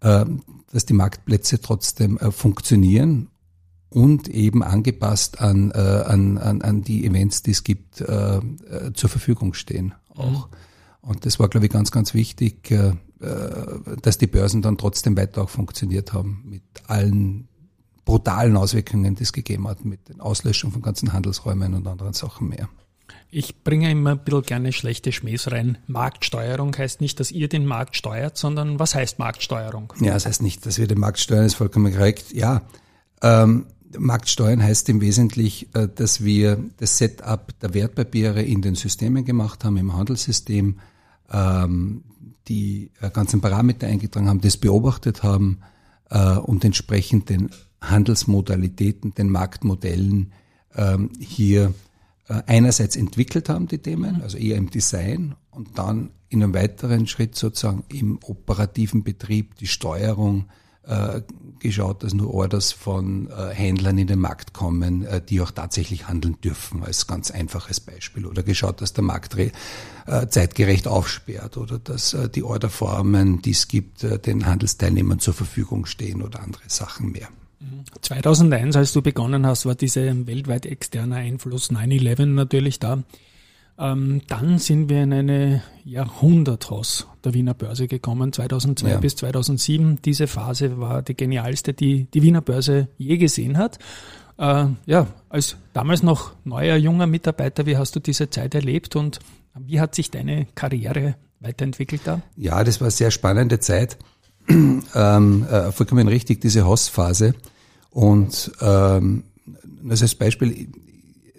dass 0.06 0.86
die 0.86 0.94
Marktplätze 0.94 1.62
trotzdem 1.62 2.18
äh, 2.18 2.32
funktionieren 2.32 3.30
und 3.90 4.28
eben 4.28 4.62
angepasst 4.62 5.40
an, 5.40 5.72
äh, 5.72 5.78
an, 5.78 6.38
an, 6.38 6.62
an 6.62 6.82
die 6.82 7.06
Events, 7.06 7.44
die 7.44 7.52
es 7.52 7.64
gibt, 7.64 8.02
äh, 8.02 8.40
zur 8.94 9.10
Verfügung 9.10 9.54
stehen 9.54 9.96
auch. 10.16 10.50
Und 11.02 11.26
das 11.26 11.40
war, 11.40 11.50
glaube 11.50 11.68
ich, 11.68 11.72
ganz, 11.72 11.92
ganz 11.92 12.16
wichtig, 12.16 12.74
dass 13.20 14.18
die 14.18 14.26
Börsen 14.26 14.64
dann 14.64 14.80
trotzdem 14.80 15.16
weiter 15.16 15.44
auch 15.44 15.50
funktioniert 15.50 16.14
haben 16.14 16.42
mit 16.46 16.64
allen 16.88 17.48
brutalen 18.06 18.58
Auswirkungen, 18.58 19.14
die 19.14 19.24
es 19.24 19.32
gegeben 19.32 19.68
hat, 19.68 19.86
mit 19.86 20.10
den 20.10 20.20
Auslöschungen 20.20 20.74
von 20.74 20.82
ganzen 20.82 21.14
Handelsräumen 21.14 21.76
und 21.76 21.88
anderen 21.88 22.14
Sachen 22.14 22.50
mehr. 22.50 22.70
Ich 23.32 23.64
bringe 23.64 23.92
immer 23.92 24.12
ein 24.12 24.20
bisschen 24.20 24.44
gerne 24.44 24.72
schlechte 24.72 25.12
Schmähs 25.12 25.52
rein. 25.52 25.78
Marktsteuerung 25.88 26.76
heißt 26.78 27.02
nicht, 27.02 27.20
dass 27.20 27.32
ihr 27.32 27.50
den 27.50 27.66
Markt 27.66 27.96
steuert, 27.96 28.38
sondern 28.38 28.80
was 28.80 28.96
heißt 28.96 29.20
Marktsteuerung? 29.20 29.94
Ja, 30.00 30.14
das 30.14 30.26
heißt 30.26 30.42
nicht, 30.42 30.66
dass 30.66 30.78
wir 30.78 30.88
den 30.88 31.00
Markt 31.00 31.20
steuern, 31.20 31.46
ist 31.46 31.56
vollkommen 31.56 31.94
korrekt. 31.94 32.34
Ja, 32.34 32.62
ähm, 33.22 33.66
Marktsteuern 33.98 34.62
heißt 34.64 34.90
im 34.90 35.02
Wesentlichen, 35.02 35.74
äh, 35.74 35.88
dass 35.94 36.24
wir 36.24 36.64
das 36.78 36.98
Setup 36.98 37.58
der 37.60 37.74
Wertpapiere 37.74 38.42
in 38.42 38.62
den 38.62 38.76
Systemen 38.76 39.26
gemacht 39.26 39.64
haben, 39.64 39.78
im 39.78 39.96
Handelssystem, 39.96 40.80
ähm, 41.32 42.04
die 42.48 42.92
äh, 43.02 43.10
ganzen 43.10 43.42
Parameter 43.42 43.88
eingetragen 43.88 44.30
haben, 44.30 44.42
das 44.42 44.58
beobachtet 44.58 45.24
haben 45.24 45.60
äh, 46.10 46.38
und 46.38 46.64
entsprechend 46.64 47.30
den 47.30 47.50
Handelsmodalitäten, 47.82 49.14
den 49.14 49.30
Marktmodellen 49.30 50.32
ähm, 50.76 51.12
hier 51.20 51.74
einerseits 52.28 52.96
entwickelt 52.96 53.50
haben, 53.50 53.68
die 53.68 53.78
Themen, 53.78 54.22
also 54.22 54.38
eher 54.38 54.58
im 54.58 54.70
Design 54.70 55.36
und 55.52 55.78
dann 55.78 56.10
in 56.30 56.42
einem 56.44 56.54
weiteren 56.54 57.08
Schritt 57.08 57.36
sozusagen 57.36 57.84
im 57.90 58.20
operativen 58.24 59.04
Betrieb 59.04 59.56
die 59.58 59.68
Steuerung 59.68 60.46
äh, 60.84 61.22
geschaut, 61.60 62.04
dass 62.04 62.14
nur 62.14 62.34
Orders 62.34 62.72
von 62.72 63.30
äh, 63.30 63.50
Händlern 63.54 63.98
in 63.98 64.08
den 64.08 64.20
Markt 64.20 64.54
kommen, 64.54 65.04
äh, 65.04 65.22
die 65.22 65.42
auch 65.42 65.52
tatsächlich 65.52 66.08
handeln 66.08 66.38
dürfen, 66.44 66.84
als 66.84 67.08
ganz 67.08 67.32
einfaches 67.32 67.80
Beispiel. 67.80 68.26
Oder 68.26 68.44
geschaut, 68.44 68.82
dass 68.82 68.94
der 68.94 69.04
Markt 69.04 69.38
re- 69.38 69.52
äh, 70.06 70.28
zeitgerecht 70.28 70.88
aufsperrt 70.88 71.58
oder 71.58 71.80
dass 71.80 72.14
äh, 72.14 72.30
die 72.30 72.44
Orderformen, 72.44 73.42
die 73.42 73.52
es 73.52 73.68
gibt, 73.68 74.04
äh, 74.04 74.20
den 74.20 74.46
Handelsteilnehmern 74.46 75.20
zur 75.20 75.34
Verfügung 75.34 75.86
stehen 75.86 76.22
oder 76.22 76.42
andere 76.42 76.64
Sachen 76.68 77.12
mehr. 77.12 77.30
2001, 78.02 78.76
als 78.76 78.94
du 78.94 79.02
begonnen 79.02 79.46
hast, 79.46 79.66
war 79.66 79.76
dieser 79.76 80.04
weltweit 80.28 80.66
externe 80.66 81.16
Einfluss 81.16 81.72
9-11 81.72 82.26
natürlich 82.26 82.80
da. 82.80 83.04
Ähm, 83.78 84.22
dann 84.28 84.58
sind 84.58 84.88
wir 84.90 85.04
in 85.04 85.12
eine 85.12 85.64
Jahrhunderthaus 85.84 87.08
der 87.24 87.34
Wiener 87.34 87.54
Börse 87.54 87.88
gekommen, 87.88 88.32
2002 88.32 88.90
Ja. 88.90 88.98
bis 89.00 89.16
2007. 89.18 90.00
Diese 90.04 90.28
Phase 90.28 90.80
war 90.80 91.02
die 91.02 91.16
genialste, 91.16 91.74
die 91.74 92.06
die 92.14 92.22
Wiener 92.22 92.42
Börse 92.42 92.88
je 92.98 93.18
gesehen 93.18 93.58
hat. 93.58 93.80
Äh, 94.38 94.68
ja, 94.86 95.08
als 95.30 95.58
damals 95.74 96.04
noch 96.04 96.34
neuer, 96.46 96.78
junger 96.78 97.08
Mitarbeiter, 97.08 97.66
wie 97.66 97.78
hast 97.78 97.96
du 97.96 98.00
diese 98.00 98.30
Zeit 98.30 98.56
erlebt 98.56 98.96
und 98.96 99.20
wie 99.58 99.80
hat 99.80 99.96
sich 99.96 100.12
deine 100.12 100.48
Karriere 100.56 101.16
weiterentwickelt 101.40 102.02
da? 102.06 102.22
Ja, 102.38 102.64
das 102.64 102.80
war 102.80 102.86
eine 102.86 102.92
sehr 102.92 103.12
spannende 103.12 103.60
Zeit. 103.60 103.98
ähm, 104.48 105.46
äh, 105.50 105.72
vollkommen 105.72 106.08
richtig, 106.08 106.40
diese 106.42 106.66
Host-Phase. 106.66 107.34
Und 107.96 108.52
ähm, 108.60 109.24
das 109.82 110.02
als 110.02 110.16
Beispiel, 110.16 110.68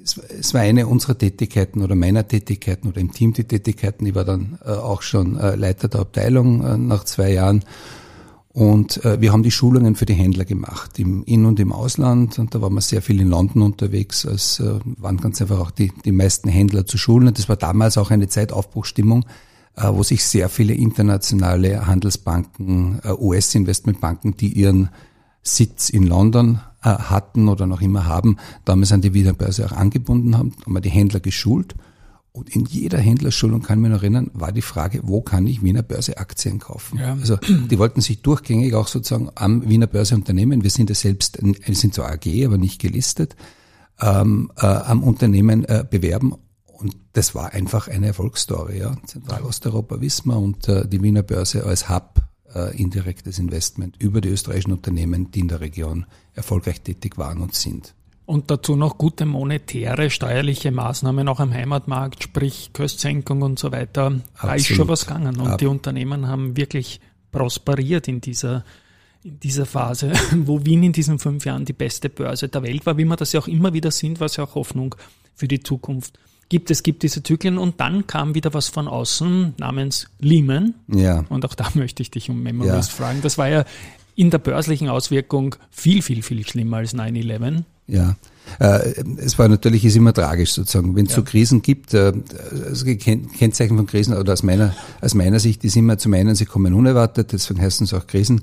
es, 0.03 0.17
es 0.17 0.55
war 0.55 0.63
eine 0.63 0.87
unserer 0.87 1.19
Tätigkeiten 1.19 1.83
oder 1.83 1.95
meiner 1.95 2.27
Tätigkeiten 2.27 2.89
oder 2.89 2.99
im 2.99 3.13
Team 3.13 3.35
die 3.35 3.45
Tätigkeiten. 3.45 4.07
Ich 4.07 4.15
war 4.15 4.25
dann 4.25 4.59
äh, 4.65 4.71
auch 4.71 5.03
schon 5.03 5.37
äh, 5.37 5.55
Leiter 5.55 5.89
der 5.89 6.01
Abteilung 6.01 6.65
äh, 6.65 6.79
nach 6.79 7.05
zwei 7.05 7.31
Jahren. 7.31 7.63
Und 8.55 9.05
äh, 9.05 9.21
wir 9.21 9.35
haben 9.35 9.43
die 9.43 9.51
Schulungen 9.51 9.97
für 9.97 10.07
die 10.07 10.15
Händler 10.15 10.47
gemacht, 10.47 10.99
im 10.99 11.25
In- 11.25 11.45
und 11.45 11.61
im 11.61 11.75
Ausland. 11.75 12.39
Und 12.39 12.55
da 12.55 12.63
waren 12.63 12.73
wir 12.73 12.81
sehr 12.81 13.03
viel 13.03 13.21
in 13.21 13.29
London 13.29 13.61
unterwegs. 13.61 14.25
Es 14.25 14.59
äh, 14.59 14.79
waren 14.97 15.19
ganz 15.19 15.43
einfach 15.43 15.61
auch 15.61 15.71
die, 15.71 15.93
die 16.07 16.13
meisten 16.13 16.49
Händler 16.49 16.87
zu 16.87 16.97
schulen. 16.97 17.29
Und 17.29 17.37
das 17.37 17.51
war 17.51 17.57
damals 17.57 17.99
auch 17.99 18.11
eine 18.11 18.29
Zeitaufbruchstimmung, 18.29 19.27
äh, 19.77 19.89
wo 19.89 20.03
sich 20.03 20.25
sehr 20.25 20.49
viele 20.49 20.73
internationale 20.73 21.87
Handelsbanken, 21.87 23.01
äh, 23.05 23.11
US-Investmentbanken, 23.11 24.39
die 24.39 24.55
ihren 24.55 24.89
Sitz 25.47 25.89
in 25.89 26.07
London 26.07 26.61
äh, 26.83 26.89
hatten 26.91 27.49
oder 27.49 27.67
noch 27.67 27.81
immer 27.81 28.07
haben, 28.07 28.37
damals 28.65 28.93
an 28.93 29.01
die 29.01 29.15
Wiener 29.15 29.33
Börse 29.33 29.67
auch 29.67 29.73
angebunden 29.73 30.37
haben, 30.37 30.53
haben 30.65 30.73
wir 30.73 30.81
die 30.81 30.91
Händler 30.91 31.21
geschult. 31.21 31.75
Und 32.33 32.55
in 32.55 32.67
jeder 32.67 32.99
Händlerschulung, 32.99 33.63
kann 33.63 33.79
ich 33.79 33.83
mich 33.85 33.93
noch 33.93 34.03
erinnern, 34.03 34.31
war 34.35 34.53
die 34.53 34.61
Frage, 34.61 35.01
wo 35.05 35.23
kann 35.23 35.47
ich 35.47 35.63
Wiener 35.63 35.83
Börse 35.83 36.19
Aktien 36.19 36.59
kaufen? 36.59 36.99
Ja. 36.99 37.15
Also 37.15 37.37
die 37.71 37.79
wollten 37.79 38.03
sich 38.03 38.21
durchgängig 38.21 38.75
auch 38.75 38.89
sozusagen 38.89 39.31
am 39.35 39.67
Wiener 39.67 39.87
Börse 39.87 40.15
Unternehmen, 40.15 40.63
wir 40.63 40.71
sind 40.71 40.91
ja 40.91 40.95
selbst, 40.95 41.39
wir 41.41 41.75
sind 41.75 41.95
zwar 41.95 42.11
AG, 42.11 42.27
aber 42.45 42.59
nicht 42.59 42.79
gelistet, 42.79 43.37
ähm, 44.01 44.53
äh, 44.59 44.67
am 44.67 45.03
Unternehmen 45.03 45.65
äh, 45.65 45.85
bewerben. 45.89 46.35
Und 46.67 46.95
das 47.15 47.35
war 47.35 47.55
einfach 47.55 47.89
eine 47.89 48.09
Erfolgsstory. 48.09 48.81
Ja. 48.81 48.95
Zentralosteuropa 49.07 50.03
wissen 50.03 50.29
wir 50.29 50.37
und 50.37 50.69
äh, 50.69 50.87
die 50.87 51.03
Wiener 51.03 51.23
Börse 51.23 51.65
als 51.65 51.89
Hub 51.89 52.26
äh, 52.57 52.75
indirektes 52.77 53.39
Investment 53.39 53.97
über 53.99 54.21
die 54.21 54.31
österreichischen 54.31 54.73
Unternehmen, 54.73 55.31
die 55.31 55.41
in 55.41 55.49
der 55.49 55.61
Region 55.61 56.07
erfolgreich 56.35 56.81
tätig 56.81 57.19
waren 57.19 57.43
und 57.43 57.55
sind. 57.55 57.95
Und 58.25 58.51
dazu 58.51 58.75
noch 58.75 58.99
gute 58.99 59.25
monetäre, 59.27 60.11
steuerliche 60.11 60.73
Maßnahmen 60.73 61.29
auch 61.29 61.39
am 61.39 61.53
Heimatmarkt, 61.53 62.25
sprich 62.25 62.71
Köstsenkung 62.73 63.43
und 63.43 63.59
so 63.59 63.71
weiter. 63.71 64.11
Da 64.11 64.55
ist 64.55 64.63
Absolut. 64.63 64.65
schon 64.79 64.89
was 64.89 65.07
gegangen. 65.07 65.39
Und 65.39 65.47
Ab- 65.49 65.59
die 65.59 65.67
Unternehmen 65.67 66.27
haben 66.27 66.57
wirklich 66.57 67.01
prosperiert 67.31 68.09
in 68.09 68.21
dieser, 68.21 68.65
in 69.23 69.39
dieser 69.39 69.67
Phase, 69.67 70.13
wo 70.45 70.65
Wien 70.65 70.83
in 70.83 70.93
diesen 70.93 71.21
fünf 71.21 71.45
Jahren 71.45 71.67
die 71.67 71.73
beste 71.73 72.09
Börse 72.09 72.49
der 72.49 72.63
Welt 72.63 72.85
war, 72.87 72.97
wie 72.99 73.05
wir 73.05 73.17
das 73.17 73.33
ja 73.33 73.39
auch 73.41 73.49
immer 73.49 73.73
wieder 73.75 73.93
sind, 73.93 74.19
was 74.19 74.37
ja 74.37 74.45
auch 74.45 74.55
Hoffnung 74.57 74.97
für 75.35 75.47
die 75.47 75.61
Zukunft 75.61 76.19
gibt. 76.49 76.71
Es 76.71 76.83
gibt 76.83 77.03
diese 77.03 77.23
Zyklen 77.23 77.59
und 77.59 77.81
dann 77.81 78.07
kam 78.07 78.35
wieder 78.35 78.55
was 78.55 78.69
von 78.69 78.89
außen 78.89 79.55
namens 79.59 80.07
Lehman. 80.21 80.75
Ja. 80.89 81.25
Und 81.29 81.45
auch 81.45 81.55
da 81.55 81.69
möchte 81.75 82.03
ich 82.03 82.11
dich 82.11 82.31
um 82.31 82.43
Memories 82.43 82.71
Ja. 82.73 82.83
fragen. 82.83 83.21
Das 83.23 83.39
war 83.39 83.49
ja 83.49 83.65
in 84.15 84.31
der 84.31 84.39
börslichen 84.39 84.89
Auswirkung 84.89 85.57
viel, 85.71 86.01
viel, 86.03 86.23
viel 86.23 86.47
schlimmer 86.47 86.79
als 86.79 86.95
9-11. 86.95 87.63
Ja, 87.89 88.17
äh, 88.59 88.95
es 89.19 89.39
war 89.39 89.47
natürlich 89.49 89.85
ist 89.85 89.95
immer 89.95 90.13
tragisch 90.13 90.53
sozusagen, 90.53 90.97
wenn 90.97 91.07
es 91.07 91.13
so 91.13 91.23
Krisen 91.23 91.63
gibt. 91.63 91.95
Äh, 91.95 92.13
also 92.67 92.85
Ken- 92.97 93.31
Kennzeichen 93.31 93.77
von 93.77 93.87
Krisen 93.87 94.17
oder 94.17 94.33
aus 94.33 94.43
meiner 94.43 94.75
aus 95.01 95.15
meiner 95.15 95.39
Sicht 95.39 95.63
ist 95.65 95.77
immer 95.77 95.97
zum 95.99 96.15
einen 96.15 96.35
sie 96.35 96.47
kommen 96.47 96.75
unerwartet, 96.75 97.33
deswegen 97.33 97.61
heißen 97.61 97.87
sie 97.87 97.97
auch 97.97 98.07
Krisen. 98.09 98.41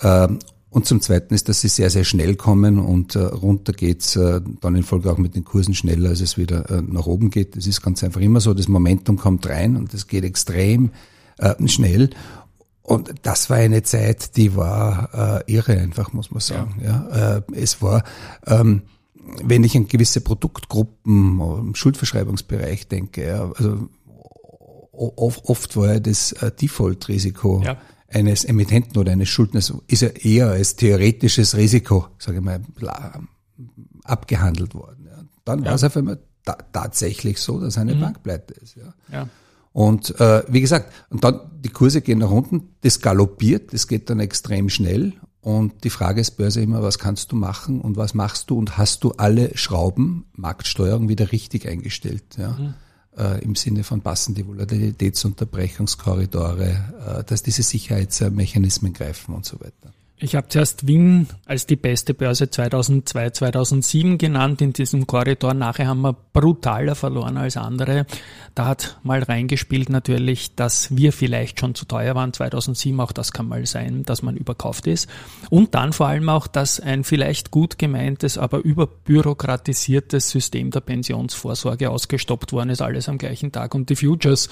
Ähm, 0.00 0.38
und 0.70 0.86
zum 0.86 1.00
Zweiten 1.00 1.34
ist, 1.34 1.48
dass 1.48 1.60
sie 1.60 1.68
sehr 1.68 1.90
sehr 1.90 2.04
schnell 2.04 2.36
kommen 2.36 2.78
und 2.78 3.16
äh, 3.16 3.20
runter 3.20 3.72
geht's 3.72 4.14
äh, 4.14 4.40
dann 4.60 4.76
in 4.76 4.84
Folge 4.84 5.10
auch 5.10 5.18
mit 5.18 5.34
den 5.34 5.44
Kursen 5.44 5.74
schneller, 5.74 6.10
als 6.10 6.20
es 6.20 6.38
wieder 6.38 6.70
äh, 6.70 6.80
nach 6.82 7.06
oben 7.06 7.30
geht. 7.30 7.56
Das 7.56 7.66
ist 7.66 7.82
ganz 7.82 8.04
einfach 8.04 8.20
immer 8.20 8.40
so. 8.40 8.54
Das 8.54 8.68
Momentum 8.68 9.16
kommt 9.16 9.48
rein 9.48 9.76
und 9.76 9.92
das 9.92 10.06
geht 10.06 10.24
extrem 10.24 10.90
äh, 11.38 11.54
schnell. 11.66 12.10
Und 12.82 13.12
das 13.22 13.50
war 13.50 13.56
eine 13.56 13.82
Zeit, 13.82 14.36
die 14.36 14.56
war 14.56 15.42
äh, 15.46 15.52
irre 15.52 15.76
einfach, 15.78 16.12
muss 16.12 16.30
man 16.30 16.40
sagen. 16.40 16.80
Ja. 16.84 17.36
Äh, 17.36 17.42
es 17.54 17.82
war, 17.82 18.04
ähm, 18.46 18.82
wenn 19.42 19.64
ich 19.64 19.76
an 19.76 19.86
gewisse 19.86 20.20
Produktgruppen 20.20 21.40
im 21.40 21.74
Schuldverschreibungsbereich 21.74 22.88
denke, 22.88 23.26
ja, 23.26 23.50
also 23.56 23.88
oft 24.92 25.76
war 25.76 25.94
ja 25.94 26.00
das 26.00 26.32
äh, 26.32 26.50
Default-Risiko 26.50 27.62
Ja. 27.64 27.76
Eines 28.12 28.44
Emittenten 28.44 28.98
oder 28.98 29.12
eines 29.12 29.28
Schuldners 29.28 29.72
ist 29.86 30.02
ja 30.02 30.08
eher 30.08 30.48
als 30.48 30.76
theoretisches 30.76 31.56
Risiko, 31.56 32.08
sage 32.18 32.38
ich 32.38 32.44
mal, 32.44 32.60
abgehandelt 34.04 34.74
worden. 34.74 35.06
Ja. 35.06 35.24
Dann 35.44 35.64
war 35.64 35.74
es 35.74 35.84
auf 35.84 35.96
einmal 35.96 36.18
ta 36.44 36.58
tatsächlich 36.72 37.38
so, 37.38 37.60
dass 37.60 37.78
eine 37.78 37.94
Bank 37.94 38.22
pleite 38.22 38.54
ist. 38.54 38.76
Ja. 38.76 38.94
Ja. 39.12 39.28
Und 39.72 40.18
äh, 40.20 40.42
wie 40.48 40.60
gesagt, 40.60 40.92
und 41.10 41.22
dann 41.22 41.40
die 41.60 41.68
Kurse 41.68 42.00
gehen 42.00 42.18
nach 42.18 42.30
unten, 42.30 42.70
das 42.80 43.00
galoppiert, 43.00 43.72
das 43.72 43.86
geht 43.86 44.10
dann 44.10 44.18
extrem 44.18 44.68
schnell. 44.68 45.12
Und 45.40 45.84
die 45.84 45.90
Frage 45.90 46.20
ist 46.20 46.32
Börse 46.32 46.60
immer, 46.60 46.82
was 46.82 46.98
kannst 46.98 47.32
du 47.32 47.36
machen 47.36 47.80
und 47.80 47.96
was 47.96 48.12
machst 48.12 48.50
du 48.50 48.58
und 48.58 48.76
hast 48.76 49.04
du 49.04 49.12
alle 49.12 49.56
Schrauben, 49.56 50.26
Marktsteuerung 50.34 51.08
wieder 51.08 51.32
richtig 51.32 51.68
eingestellt, 51.68 52.36
ja? 52.36 52.74
Äh, 53.16 53.42
im 53.42 53.56
Sinne 53.56 53.82
von 53.82 54.02
passen 54.02 54.34
die 54.34 54.46
Volatilitätsunterbrechungskorridore, 54.46 57.20
äh, 57.20 57.24
dass 57.24 57.42
diese 57.42 57.62
Sicherheitsmechanismen 57.62 58.92
greifen 58.92 59.34
und 59.34 59.44
so 59.44 59.58
weiter. 59.60 59.92
Ich 60.22 60.34
habe 60.34 60.48
zuerst 60.48 60.86
Wien 60.86 61.28
als 61.46 61.64
die 61.64 61.76
beste 61.76 62.12
Börse 62.12 62.50
2002, 62.50 63.30
2007 63.30 64.18
genannt 64.18 64.60
in 64.60 64.74
diesem 64.74 65.06
Korridor. 65.06 65.54
Nachher 65.54 65.86
haben 65.86 66.02
wir 66.02 66.14
brutaler 66.34 66.94
verloren 66.94 67.38
als 67.38 67.56
andere. 67.56 68.04
Da 68.54 68.66
hat 68.66 68.98
mal 69.02 69.22
reingespielt 69.22 69.88
natürlich, 69.88 70.54
dass 70.54 70.94
wir 70.94 71.14
vielleicht 71.14 71.58
schon 71.58 71.74
zu 71.74 71.86
teuer 71.86 72.14
waren 72.14 72.34
2007. 72.34 73.00
Auch 73.00 73.12
das 73.12 73.32
kann 73.32 73.48
mal 73.48 73.64
sein, 73.64 74.02
dass 74.02 74.20
man 74.20 74.36
überkauft 74.36 74.86
ist. 74.86 75.08
Und 75.48 75.74
dann 75.74 75.94
vor 75.94 76.08
allem 76.08 76.28
auch, 76.28 76.46
dass 76.46 76.80
ein 76.80 77.02
vielleicht 77.02 77.50
gut 77.50 77.78
gemeintes, 77.78 78.36
aber 78.36 78.58
überbürokratisiertes 78.58 80.28
System 80.28 80.70
der 80.70 80.80
Pensionsvorsorge 80.80 81.88
ausgestoppt 81.88 82.52
worden 82.52 82.68
ist. 82.68 82.82
Alles 82.82 83.08
am 83.08 83.16
gleichen 83.16 83.52
Tag. 83.52 83.74
Und 83.74 83.88
die 83.88 83.96
Futures 83.96 84.50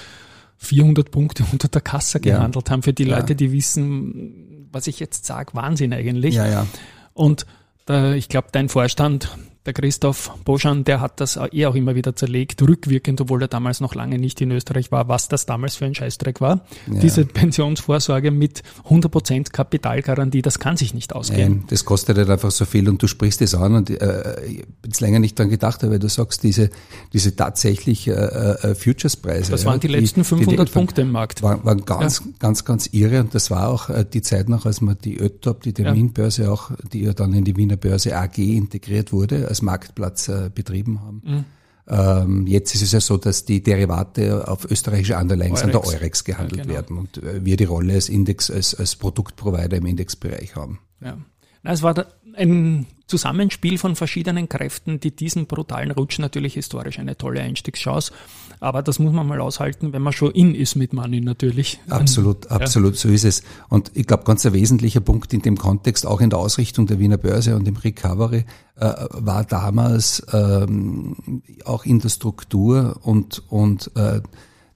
400 0.59 1.11
Punkte 1.11 1.45
unter 1.53 1.69
der 1.69 1.81
Kasse 1.81 2.19
Ja. 2.25 2.37
gehandelt 2.37 2.71
haben. 2.71 2.83
Für 2.83 2.93
die 2.93 3.05
Ja. 3.05 3.19
Leute, 3.19 3.35
die 3.35 3.53
wissen, 3.53 4.69
was 4.71 4.87
ich 4.87 5.01
jetzt 5.01 5.25
sage, 5.27 5.55
Wahnsinn 5.55 5.93
eigentlich. 5.93 6.35
Ja, 6.35 6.47
ja. 6.47 6.67
Und 7.15 7.47
der, 7.89 8.15
ich 8.15 8.29
glaube, 8.29 8.49
dein 8.53 8.69
Vorstand, 8.69 9.37
der 9.69 9.75
Christoph 9.75 10.33
Boschan, 10.45 10.85
der 10.85 11.03
hat 11.03 11.21
das 11.21 11.39
eh 11.53 11.67
auch 11.67 11.75
immer 11.75 11.95
wieder 11.95 12.17
zerlegt, 12.17 12.63
rückwirkend, 12.63 13.21
obwohl 13.21 13.43
er 13.43 13.49
damals 13.49 13.81
noch 13.81 13.95
lange 13.95 14.19
nicht 14.19 14.41
in 14.41 14.51
Österreich 14.51 14.91
war, 14.91 15.09
was 15.09 15.29
das 15.29 15.45
damals 15.45 15.77
für 15.77 15.85
ein 15.85 15.95
Scheißdreck 15.95 16.41
war. 16.41 16.65
Ja. 16.91 17.01
Diese 17.01 17.27
Pensionsvorsorge 17.27 18.31
mit 18.31 18.63
100% 18.89 19.53
Kapitalgarantie, 19.53 20.41
das 20.41 20.59
kann 20.59 20.79
sich 20.79 20.95
nicht 20.95 21.15
ausgehen. 21.15 21.53
Nein, 21.53 21.65
das 21.69 21.85
kostet 21.85 22.17
halt 22.17 22.31
einfach 22.31 22.51
so 22.51 22.65
viel 22.65 22.89
und 22.89 23.03
du 23.03 23.07
sprichst 23.07 23.43
es 23.43 23.55
an 23.55 23.75
und 23.75 23.91
äh, 23.91 24.43
ich 24.47 24.65
jetzt 24.85 25.01
länger 25.01 25.19
nicht 25.19 25.39
dran 25.39 25.51
gedacht, 25.51 25.83
weil 25.83 25.99
du 25.99 26.09
sagst, 26.09 26.43
diese, 26.43 26.71
diese 27.13 27.37
tatsächlich 27.37 28.09
äh, 28.09 28.13
äh, 28.13 28.75
Futures-Preise. 28.75 29.51
Das 29.51 29.67
waren 29.67 29.81
die 29.81 29.89
letzten 29.89 30.25
500 30.25 30.73
Punkte 30.73 31.03
im 31.03 31.13
Markt. 31.13 31.43
Waren, 31.43 31.63
waren 31.65 31.85
ganz, 31.85 32.23
ganz, 32.39 32.65
ganz 32.65 32.89
irre 32.93 33.21
und 33.21 33.35
das 33.35 33.51
war 33.51 33.69
auch 33.69 33.91
äh, 33.91 34.07
die 34.11 34.23
Zeit 34.23 34.49
noch, 34.49 34.65
als 34.65 34.81
man 34.81 34.97
die 35.05 35.19
ÖTOP, 35.19 35.63
die 35.63 35.75
Terminbörse 35.75 36.51
auch, 36.51 36.71
die 36.91 37.03
ja 37.03 37.13
dann 37.13 37.35
in 37.35 37.45
die 37.45 37.57
Wiener 37.57 37.77
Börse 37.77 38.17
AG 38.17 38.39
integriert 38.39 39.13
wurde, 39.13 39.49
als 39.59 39.63
Marktplatz 39.63 40.29
äh, 40.29 40.51
betrieben 40.55 41.01
haben. 41.03 41.23
Mhm. 41.25 41.45
Ähm, 41.91 42.47
jetzt 42.47 42.75
ist 42.75 42.83
es 42.83 42.93
ja 42.93 43.01
so, 43.01 43.17
dass 43.17 43.45
die 43.45 43.63
Derivate 43.63 44.47
auf 44.47 44.71
österreichische 44.71 45.17
Underlines 45.17 45.63
an 45.63 45.71
der 45.71 45.81
Eurex. 45.81 45.95
Eurex 45.95 46.25
gehandelt 46.25 46.59
Ja, 46.59 46.65
genau. 46.65 46.75
werden 46.75 46.99
und 46.99 47.17
äh, 47.19 47.45
wir 47.45 47.57
die 47.57 47.65
Rolle 47.65 47.95
als 47.95 48.09
Index, 48.09 48.51
als, 48.51 48.75
als 48.75 48.97
Produktprovider 48.97 49.79
im 49.79 49.87
Indexbereich 49.87 50.55
haben. 50.55 50.81
Ja. 51.01 51.17
Na, 51.63 51.73
es 51.73 51.83
war 51.83 51.95
da 51.95 52.07
ein 52.39 52.87
Zusammenspiel 53.07 53.79
von 53.79 53.97
verschiedenen 53.97 54.49
Kräften, 54.49 55.01
die 55.01 55.11
diesen 55.15 55.47
brutalen 55.47 55.91
Rutsch 55.91 56.19
natürlich 56.19 56.55
historisch 56.55 56.99
eine 56.99 57.17
tolle 57.17 57.41
Einstiegschance. 57.41 58.13
Aber 58.61 58.83
das 58.83 58.99
muss 58.99 59.13
man 59.13 59.27
mal 59.27 59.41
aushalten, 59.41 59.93
wenn 59.93 60.03
man 60.03 60.13
schon 60.13 60.33
in 60.33 60.55
ist 60.55 60.77
mit 60.77 60.93
Money 60.93 61.21
natürlich. 61.21 61.81
Absolut, 61.89 62.51
absolut, 62.51 62.97
so 62.97 63.09
ist 63.09 63.25
es. 63.25 63.43
Und 63.69 63.93
ich 63.95 64.07
glaube, 64.07 64.25
ganz 64.25 64.45
ein 64.45 64.53
wesentlicher 64.53 65.01
Punkt 65.01 65.33
in 65.33 65.43
dem 65.43 65.57
Kontext, 65.57 66.07
auch 66.07 66.21
in 66.21 66.29
der 66.29 66.39
Ausrichtung 66.39 66.87
der 66.87 66.99
Wiener 66.99 67.17
Börse 67.17 67.57
und 67.57 67.67
im 67.67 67.77
Recovery, 67.77 68.45
äh, 68.77 68.95
war 69.11 69.45
damals 69.45 70.27
ähm, 70.33 71.43
auch 71.65 71.87
in 71.87 72.01
der 72.01 72.11
Struktur 72.11 72.99
und, 73.03 73.43
und 73.49 73.91
äh, 73.97 74.21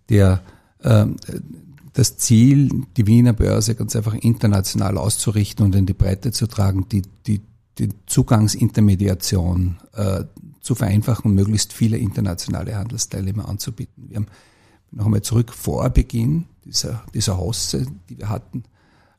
der 0.09 0.43
ähm, 0.83 1.17
das 1.93 2.17
Ziel, 2.17 2.71
die 2.97 3.07
Wiener 3.07 3.35
Börse 3.35 3.75
ganz 3.75 3.95
einfach 3.95 4.15
international 4.15 4.97
auszurichten 4.97 5.67
und 5.67 5.75
in 5.75 5.87
die 5.87 5.93
Breite 5.93 6.33
zu 6.33 6.47
tragen, 6.47 6.87
die, 6.91 7.03
die, 7.27 7.43
die 7.79 7.89
Zugangsintermediation 8.07 9.79
äh, 9.95 10.25
zu 10.61 10.75
vereinfachen 10.75 11.31
und 11.31 11.35
möglichst 11.35 11.73
viele 11.73 11.97
internationale 11.97 12.77
Handelsteilnehmer 12.77 13.49
anzubieten. 13.49 14.09
Wir 14.09 14.17
haben 14.17 14.27
noch 14.91 15.07
einmal 15.07 15.23
zurück 15.23 15.53
vor 15.53 15.89
Beginn 15.91 16.47
dieser, 16.65 17.03
dieser 17.15 17.39
Hosse, 17.39 17.87
die 18.09 18.19
wir 18.19 18.29
hatten, 18.29 18.65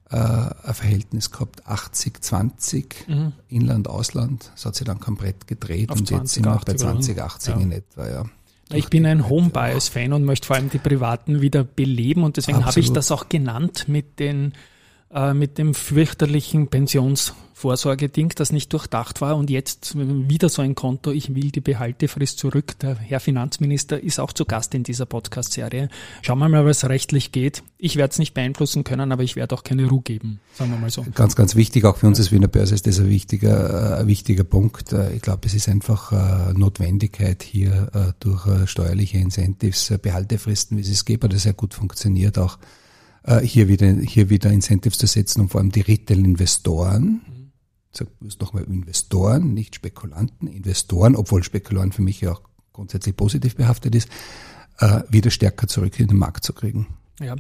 äh, 0.10 0.16
ein 0.18 0.74
Verhältnis 0.74 1.32
gehabt, 1.32 1.66
80, 1.66 2.22
20, 2.22 3.08
Inland, 3.50 3.88
Ausland. 3.88 4.52
Das 4.54 4.66
hat 4.66 4.76
sich 4.76 4.86
dann 4.86 5.00
komplett 5.00 5.48
gedreht 5.48 5.90
Auf 5.90 6.00
und 6.00 6.10
jetzt 6.10 6.34
sind 6.34 6.46
wir 6.46 6.62
bei 6.66 6.76
20, 6.76 7.16
20, 7.16 7.22
80 7.22 7.56
ja. 7.56 7.62
in 7.62 7.72
etwa, 7.72 8.10
ja. 8.10 8.26
Ich 8.72 8.88
bin 8.90 9.06
ein 9.06 9.30
Home-Bias-Fan 9.30 10.14
und 10.14 10.24
möchte 10.24 10.48
vor 10.48 10.56
allem 10.56 10.70
die 10.70 10.80
Privaten 10.80 11.42
wieder 11.42 11.64
beleben 11.64 12.24
und 12.24 12.38
deswegen 12.38 12.66
habe 12.66 12.80
ich 12.80 12.92
das 12.92 13.12
auch 13.12 13.30
genannt 13.30 13.86
mit 13.88 14.20
den 14.20 14.54
äh, 15.14 15.34
mit 15.34 15.58
dem 15.58 15.74
fürchterlichen 15.74 16.68
Pensionsvorsorgeding, 16.68 18.30
das 18.36 18.52
nicht 18.52 18.74
durchdacht 18.74 19.22
war 19.22 19.38
und 19.38 19.50
jetzt 19.50 19.96
wieder 19.96 20.50
so 20.50 20.62
ein 20.62 20.76
Konto, 20.76 21.12
ich 21.12 21.36
will 21.36 21.52
die 21.52 21.62
Behaltefrist 21.62 22.40
zurück. 22.40 22.80
Der 22.80 22.96
Herr 22.98 23.20
Finanzminister 23.20 24.02
ist 24.02 24.20
auch 24.20 24.34
zu 24.34 24.46
Gast 24.46 24.74
in 24.74 24.84
dieser 24.84 25.06
Podcast-Serie. 25.06 25.90
Schauen 26.24 26.40
wir 26.40 26.50
mal, 26.50 26.66
was 26.66 26.90
rechtlich 26.90 27.32
geht. 27.32 27.64
Ich 27.78 27.96
werde 27.96 28.12
es 28.12 28.20
nicht 28.20 28.34
beeinflussen 28.34 28.84
können, 28.84 29.12
aber 29.12 29.24
ich 29.24 29.36
werde 29.36 29.56
auch 29.56 29.64
keine 29.64 29.88
Ruhe 29.88 30.02
geben, 30.02 30.40
sagen 30.54 30.72
wir 30.72 30.80
mal 30.80 30.90
so. 30.90 31.06
Ganz, 31.14 31.36
ganz 31.36 31.56
wichtig, 31.56 31.86
auch 31.86 31.98
für 31.98 32.08
uns 32.08 32.20
als 32.20 32.32
Wiener 32.32 32.48
Börse 32.48 32.74
ist 32.74 32.88
das 32.88 33.00
ein 33.00 33.10
wichtiger, 33.10 34.00
ein 34.00 34.08
wichtiger 34.08 34.44
Punkt. 34.44 34.94
Äh, 34.94 35.14
Ich 35.16 35.22
glaube, 35.22 35.46
es 35.46 35.54
ist 35.54 35.70
einfach 35.70 36.12
äh, 36.12 36.54
Notwendigkeit 36.54 37.44
hier 37.44 37.92
äh, 37.94 38.14
durch 38.20 38.48
steuerliche 38.68 39.20
Incentives, 39.20 39.94
Behaltefristen, 40.02 40.78
wie 40.78 40.82
es 40.82 40.90
es 40.90 41.06
gibt, 41.06 41.32
das 41.32 41.44
sehr 41.44 41.54
gut 41.54 41.74
funktioniert, 41.74 42.40
auch 42.40 42.58
hier 43.44 43.68
wieder, 43.68 43.88
hier 43.88 44.30
wieder 44.30 44.52
Incentives 44.52 44.98
zu 44.98 45.08
setzen 45.08 45.42
und 45.42 45.50
vor 45.50 45.62
allem 45.62 45.72
die 45.72 45.82
Retail-Investoren, 45.82 47.22
ich 47.92 48.00
sage 48.00 48.12
nochmal 48.40 48.64
Investoren, 48.64 49.54
nicht 49.54 49.76
Spekulanten, 49.76 50.48
Investoren, 50.48 51.16
obwohl 51.16 51.44
Spekulanten 51.44 51.94
für 51.94 52.02
mich 52.02 52.22
ja 52.22 52.34
auch 52.34 52.42
grundsätzlich 52.74 53.16
positiv 53.16 53.56
behaftet 53.56 53.96
ist, 53.96 54.10
äh, 54.80 55.02
wieder 55.10 55.30
stärker 55.32 55.68
zurück 55.68 56.00
in 56.00 56.08
den 56.08 56.18
Markt 56.18 56.44
zu 56.44 56.54
kriegen. 56.54 56.88
Ja, 57.20 57.36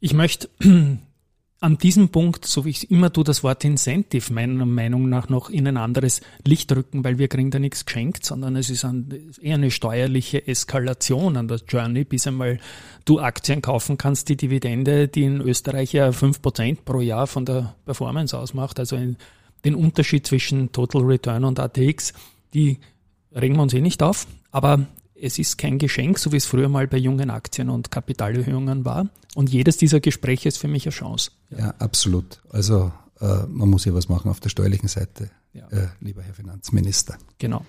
ich 0.00 0.14
möchte 0.14 0.48
an 1.62 1.76
diesem 1.76 2.08
Punkt, 2.08 2.46
so 2.46 2.64
wie 2.64 2.70
ich 2.70 2.90
immer 2.90 3.12
tue, 3.12 3.22
das 3.22 3.42
Wort 3.42 3.64
Incentive 3.64 4.32
meiner 4.32 4.64
Meinung 4.64 5.10
nach 5.10 5.28
noch 5.28 5.50
in 5.50 5.68
ein 5.68 5.76
anderes 5.76 6.22
Licht 6.46 6.72
rücken, 6.72 7.04
weil 7.04 7.18
wir 7.18 7.28
kriegen 7.28 7.50
da 7.50 7.58
nichts 7.58 7.84
geschenkt, 7.84 8.24
sondern 8.24 8.56
es 8.56 8.70
ist 8.70 8.84
ein, 8.84 9.30
eher 9.42 9.56
eine 9.56 9.70
steuerliche 9.70 10.46
Eskalation 10.48 11.36
an 11.36 11.48
der 11.48 11.60
Journey, 11.68 12.04
bis 12.04 12.26
einmal 12.26 12.58
du 13.04 13.20
Aktien 13.20 13.60
kaufen 13.60 13.98
kannst, 13.98 14.30
die 14.30 14.36
Dividende, 14.36 15.06
die 15.06 15.24
in 15.24 15.42
Österreich 15.42 15.92
ja 15.92 16.12
fünf 16.12 16.40
Prozent 16.40 16.86
pro 16.86 17.00
Jahr 17.00 17.26
von 17.26 17.44
der 17.44 17.74
Performance 17.84 18.36
ausmacht, 18.36 18.78
also 18.78 18.96
in, 18.96 19.16
den 19.64 19.74
Unterschied 19.74 20.26
zwischen 20.26 20.72
Total 20.72 21.02
Return 21.02 21.44
und 21.44 21.58
ATX, 21.58 22.14
die 22.54 22.78
regen 23.34 23.56
wir 23.56 23.62
uns 23.62 23.74
eh 23.74 23.80
nicht 23.80 24.02
auf, 24.02 24.26
aber 24.50 24.86
es 25.20 25.38
ist 25.38 25.58
kein 25.58 25.78
Geschenk, 25.78 26.18
so 26.18 26.32
wie 26.32 26.36
es 26.36 26.46
früher 26.46 26.68
mal 26.68 26.86
bei 26.86 26.96
jungen 26.96 27.30
Aktien 27.30 27.70
und 27.70 27.90
Kapitalerhöhungen 27.90 28.84
war. 28.84 29.08
Und 29.34 29.50
jedes 29.50 29.76
dieser 29.76 30.00
Gespräche 30.00 30.48
ist 30.48 30.58
für 30.58 30.68
mich 30.68 30.86
eine 30.86 30.92
Chance. 30.92 31.30
Ja, 31.50 31.74
absolut. 31.78 32.40
Also 32.50 32.92
äh, 33.20 33.46
man 33.48 33.68
muss 33.68 33.84
ja 33.84 33.94
was 33.94 34.08
machen 34.08 34.30
auf 34.30 34.40
der 34.40 34.48
steuerlichen 34.48 34.88
Seite 34.88 35.30
ja. 35.52 35.66
äh, 35.70 35.88
lieber 36.00 36.22
Herr 36.22 36.34
Finanzminister. 36.34 37.16
Genau. 37.38 37.64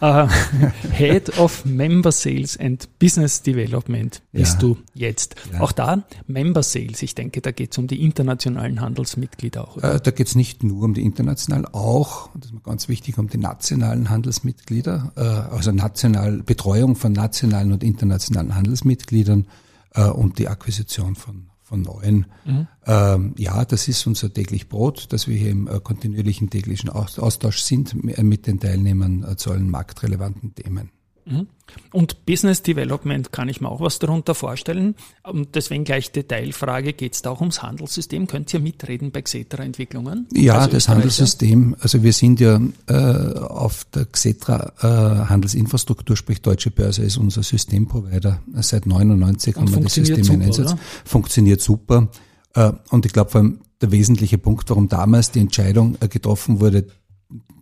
uh, 0.00 0.26
Head 0.92 1.38
of 1.38 1.64
Member 1.64 2.12
Sales 2.12 2.56
and 2.56 2.88
Business 2.98 3.42
Development 3.42 4.22
bist 4.32 4.54
ja. 4.54 4.58
du 4.60 4.78
jetzt. 4.94 5.34
Ja. 5.52 5.60
Auch 5.60 5.72
da 5.72 6.04
Member 6.26 6.62
Sales. 6.62 7.02
Ich 7.02 7.14
denke, 7.14 7.40
da 7.40 7.50
geht 7.50 7.72
es 7.72 7.78
um 7.78 7.86
die 7.86 8.02
internationalen 8.02 8.80
Handelsmitglieder 8.80 9.68
auch. 9.68 9.76
Äh, 9.78 10.00
da 10.02 10.10
geht 10.10 10.26
es 10.26 10.34
nicht 10.34 10.62
nur 10.62 10.82
um 10.84 10.94
die 10.94 11.02
internationalen, 11.02 11.66
auch, 11.66 12.30
das 12.34 12.46
ist 12.46 12.54
mir 12.54 12.60
ganz 12.60 12.88
wichtig, 12.88 13.18
um 13.18 13.28
die 13.28 13.38
nationalen 13.38 14.08
Handelsmitglieder, 14.08 15.12
äh, 15.16 15.20
also 15.20 15.72
national, 15.72 16.42
Betreuung 16.42 16.96
von 16.96 17.12
nationalen 17.12 17.72
und 17.72 17.84
internationalen 17.84 18.54
Handelsmitgliedern 18.54 19.46
äh, 19.94 20.04
und 20.04 20.38
die 20.38 20.48
Akquisition 20.48 21.14
von 21.14 21.51
von 21.72 21.80
neuen. 21.80 22.26
Mhm. 22.44 22.66
Ähm, 22.84 23.34
ja, 23.38 23.64
das 23.64 23.88
ist 23.88 24.06
unser 24.06 24.30
täglich 24.30 24.68
Brot, 24.68 25.10
dass 25.10 25.26
wir 25.26 25.38
hier 25.38 25.50
im 25.50 25.68
äh, 25.68 25.80
kontinuierlichen 25.80 26.50
täglichen 26.50 26.90
Austausch 26.90 27.62
sind 27.62 27.94
äh, 27.94 28.22
mit 28.22 28.46
den 28.46 28.60
Teilnehmern 28.60 29.24
äh, 29.24 29.36
zu 29.36 29.52
allen 29.52 29.70
marktrelevanten 29.70 30.54
Themen. 30.54 30.90
Mhm. 31.24 31.46
Und 31.92 32.26
Business 32.26 32.62
Development 32.62 33.32
kann 33.32 33.48
ich 33.48 33.60
mir 33.60 33.70
auch 33.70 33.80
was 33.80 33.98
darunter 33.98 34.34
vorstellen. 34.34 34.94
Und 35.22 35.54
deswegen 35.54 35.84
gleich 35.84 36.12
Detailfrage, 36.12 36.92
geht 36.92 37.14
es 37.14 37.22
da 37.22 37.30
auch 37.30 37.40
ums 37.40 37.62
Handelssystem? 37.62 38.26
Könnt 38.26 38.52
ihr 38.52 38.60
mitreden 38.60 39.10
bei 39.10 39.22
Xetra-Entwicklungen? 39.22 40.26
Ja, 40.32 40.58
also 40.58 40.70
das 40.70 40.88
Handelssystem, 40.88 41.76
also 41.80 42.02
wir 42.02 42.12
sind 42.12 42.40
ja 42.40 42.60
äh, 42.86 42.94
auf 43.38 43.84
der 43.94 44.06
Xetra 44.06 44.72
äh, 44.80 45.28
Handelsinfrastruktur, 45.28 46.16
sprich 46.16 46.42
Deutsche 46.42 46.70
Börse 46.70 47.02
ist 47.02 47.16
unser 47.16 47.42
Systemprovider. 47.42 48.42
Seit 48.56 48.86
99 48.86 49.56
und 49.56 49.62
haben 49.62 49.74
wir 49.74 49.82
das 49.82 49.94
System 49.94 50.24
super, 50.24 50.34
in 50.34 50.42
Einsatz. 50.42 50.72
Oder? 50.72 50.80
Funktioniert 51.04 51.60
super. 51.60 52.08
Äh, 52.54 52.72
und 52.90 53.06
ich 53.06 53.12
glaube, 53.12 53.30
vor 53.30 53.40
allem 53.40 53.60
der 53.80 53.92
wesentliche 53.92 54.38
Punkt, 54.38 54.68
warum 54.70 54.88
damals 54.88 55.30
die 55.30 55.40
Entscheidung 55.40 55.96
äh, 56.00 56.08
getroffen 56.08 56.60
wurde, 56.60 56.86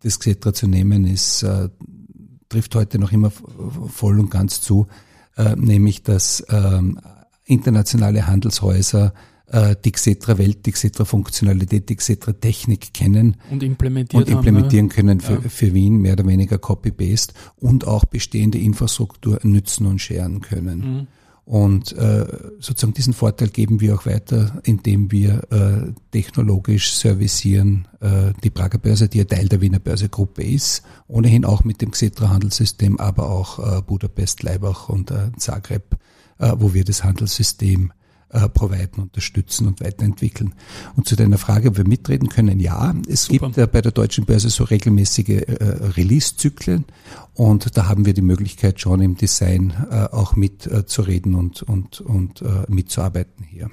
das 0.03 0.19
Xetra 0.19 0.53
zu 0.53 0.67
nehmen, 0.67 1.05
ist 1.05 1.43
äh, 1.43 1.69
trifft 2.51 2.75
heute 2.75 2.99
noch 2.99 3.13
immer 3.13 3.31
voll 3.31 4.21
und 4.21 4.31
ganz 4.31 4.61
zu, 4.61 4.89
äh, 5.39 5.57
nämlich 5.57 6.03
dass 6.03 6.45
ähm, 6.51 7.01
internationale 7.47 8.27
Handelshäuser 8.27 9.15
äh, 9.47 9.75
die 9.85 9.93
Xetra 9.93 10.37
Welt, 10.37 10.67
die 10.67 10.73
Xetra 10.73 11.05
Funktionalität, 11.05 11.89
die 11.89 11.97
Xetra 11.97 12.33
Technik 12.33 12.93
kennen 12.93 13.37
und, 13.51 13.63
implementiert 13.63 14.23
und 14.23 14.31
implementieren 14.31 14.87
haben, 14.87 14.95
können 14.95 15.21
für, 15.21 15.35
ja. 15.35 15.49
für 15.49 15.73
Wien, 15.73 15.97
mehr 15.97 16.13
oder 16.13 16.27
weniger 16.27 16.59
copy-paste 16.59 17.35
und 17.57 17.87
auch 17.87 18.05
bestehende 18.05 18.59
Infrastruktur 18.59 19.41
nützen 19.43 19.87
und 19.87 20.01
scheren 20.01 20.41
können. 20.41 20.79
Mhm. 20.79 21.07
Und 21.45 21.93
äh, 21.93 22.27
sozusagen 22.61 22.95
diesen 22.95 23.13
Vorteil 23.13 23.49
geben 23.49 23.81
wir 23.81 23.97
auch 23.97 24.07
weiter, 24.07 24.61
indem 24.63 25.11
wir 25.11 25.43
äh, 25.51 25.93
technologisch 26.13 26.93
servicieren 26.93 27.89
äh, 28.01 28.33
die 28.45 28.51
Prager 28.51 28.79
Börse, 28.79 29.09
die 29.09 29.19
ja 29.19 29.25
Teil 29.25 29.49
der 29.49 29.61
Wiener 29.61 29.81
Börsegruppe 29.81 30.45
ist, 30.45 30.83
ohnehin 31.09 31.45
auch 31.45 31.65
mit 31.65 31.83
dem 31.83 31.91
Xetra-Handelssystem, 31.91 32.99
aber 33.01 33.31
auch 33.31 33.79
äh, 33.79 33.83
Budapest, 33.83 34.43
Leibach 34.43 34.89
und 34.89 35.11
äh, 35.11 35.33
Zagreb, 35.39 35.97
äh, 36.39 36.53
wo 36.57 36.73
wir 36.73 36.85
das 36.85 37.03
Handelssystem 37.03 37.93
äh, 38.33 38.49
providen, 38.49 39.03
unterstützen 39.03 39.67
und 39.67 39.81
weiterentwickeln. 39.81 40.55
Und 40.97 41.09
zu 41.09 41.17
deiner 41.17 41.39
Frage, 41.39 41.69
ob 41.69 41.77
wir 41.77 41.87
mitreden 41.87 42.29
können, 42.29 42.61
ja, 42.61 42.95
es 43.09 43.25
Super. 43.25 43.47
gibt 43.47 43.59
äh, 43.59 43.67
bei 43.67 43.83
der 43.83 43.93
deutschen 43.93 44.25
Börse 44.25 44.51
so 44.51 44.65
regelmäßige 44.65 45.29
äh, 45.29 45.65
Release-Zyklen 45.97 46.85
und 47.35 47.77
da 47.77 47.89
haben 47.89 48.07
wir 48.07 48.15
die 48.15 48.23
Möglichkeit 48.23 48.81
schon 48.81 49.01
im 49.01 49.17
Design 49.17 49.73
äh, 49.91 50.05
auch 50.05 50.37
mitzureden 50.37 51.35
äh, 51.35 51.37
und, 51.37 51.63
und, 51.63 52.01
und 52.01 52.43
äh, 52.43 52.65
mitzuarbeiten 52.69 53.45
hier. 53.45 53.71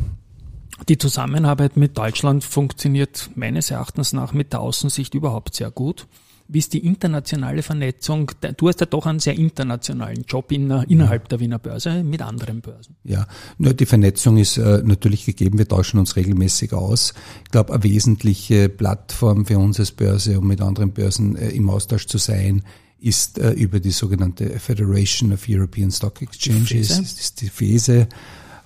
Die 0.89 0.97
Zusammenarbeit 0.97 1.75
mit 1.75 1.97
Deutschland 1.97 2.43
funktioniert 2.43 3.32
meines 3.36 3.71
Erachtens 3.71 4.13
nach 4.13 4.34
mit 4.34 4.53
der 4.53 4.62
Außensicht 4.62 5.15
überhaupt 5.15 5.55
sehr 5.55 5.71
gut 5.71 6.08
wie 6.47 6.60
ist 6.60 6.73
die 6.73 6.86
internationale 6.86 7.62
Vernetzung? 7.62 8.31
Du 8.55 8.67
hast 8.67 8.79
ja 8.79 8.86
doch 8.86 9.05
einen 9.05 9.19
sehr 9.19 9.36
internationalen 9.36 10.23
Job 10.27 10.51
in, 10.51 10.71
innerhalb 10.71 11.27
der 11.29 11.39
Wiener 11.39 11.60
Börse 11.60 12.03
mit 12.03 12.21
anderen 12.21 12.62
Börsen. 12.62 12.95
Ja, 13.03 13.27
nur 13.57 13.73
die 13.73 13.86
Vernetzung 13.86 14.38
ist 14.38 14.57
äh, 14.57 14.81
natürlich 14.83 15.25
gegeben. 15.25 15.57
Wir 15.57 15.67
tauschen 15.67 15.99
uns 15.99 16.15
regelmäßig 16.15 16.73
aus. 16.73 17.13
Ich 17.45 17.51
glaube, 17.51 17.73
eine 17.73 17.83
wesentliche 17.83 18.69
Plattform 18.69 19.45
für 19.45 19.60
uns 19.60 19.79
als 19.79 19.91
Börse, 19.91 20.39
um 20.39 20.47
mit 20.47 20.62
anderen 20.62 20.91
Börsen 20.91 21.36
äh, 21.36 21.49
im 21.49 21.69
Austausch 21.69 22.07
zu 22.07 22.17
sein, 22.17 22.63
ist 22.99 23.38
äh, 23.38 23.51
über 23.51 23.79
die 23.79 23.91
sogenannte 23.91 24.60
Federation 24.60 25.33
of 25.33 25.45
European 25.47 25.91
Stock 25.91 26.21
Exchanges, 26.21 26.69
die 26.69 26.79
ist, 26.79 27.41
die 27.41 27.49
FESE. 27.49 28.07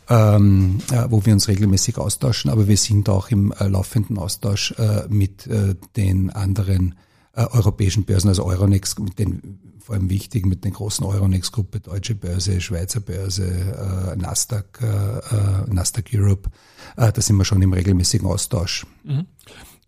Ähm, 0.09 0.79
äh, 0.91 1.05
wo 1.09 1.25
wir 1.25 1.31
uns 1.31 1.47
regelmäßig 1.47 1.97
austauschen, 1.97 2.51
aber 2.51 2.67
wir 2.67 2.75
sind 2.75 3.07
auch 3.07 3.29
im 3.29 3.53
äh, 3.53 3.67
laufenden 3.67 4.17
Austausch 4.17 4.73
äh, 4.77 5.03
mit 5.07 5.47
äh, 5.47 5.75
den 5.95 6.31
anderen 6.31 6.95
äh, 7.33 7.45
europäischen 7.51 8.05
Börsen, 8.05 8.29
also 8.29 8.45
Euronext, 8.45 8.99
mit 8.99 9.19
den 9.19 9.59
vor 9.81 9.95
allem 9.95 10.09
wichtig 10.09 10.45
mit 10.45 10.63
den 10.63 10.73
großen 10.73 11.05
Euronext-Gruppe, 11.05 11.79
Deutsche 11.79 12.15
Börse, 12.15 12.61
Schweizer 12.61 12.99
Börse, 12.99 13.45
äh, 13.45 14.15
Nasdaq, 14.15 14.79
äh, 14.81 14.85
äh, 14.85 15.73
Nasdaq 15.73 16.05
Europe, 16.13 16.49
äh, 16.97 17.11
da 17.11 17.21
sind 17.21 17.35
wir 17.37 17.45
schon 17.45 17.61
im 17.61 17.73
regelmäßigen 17.73 18.27
Austausch. 18.27 18.85
Mhm. 19.03 19.25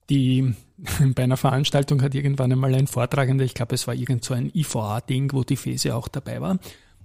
Die 0.09 0.55
bei 1.15 1.23
einer 1.23 1.37
Veranstaltung 1.37 2.01
hat 2.01 2.15
irgendwann 2.15 2.51
einmal 2.51 2.73
ein 2.73 2.87
Vortragender, 2.87 3.45
ich 3.45 3.53
glaube, 3.53 3.75
es 3.75 3.87
war 3.87 3.93
irgend 3.93 4.25
so 4.25 4.33
ein 4.33 4.51
IVA-Ding, 4.53 5.31
wo 5.33 5.43
die 5.43 5.55
FESE 5.55 5.95
auch 5.95 6.07
dabei 6.07 6.41
war, 6.41 6.59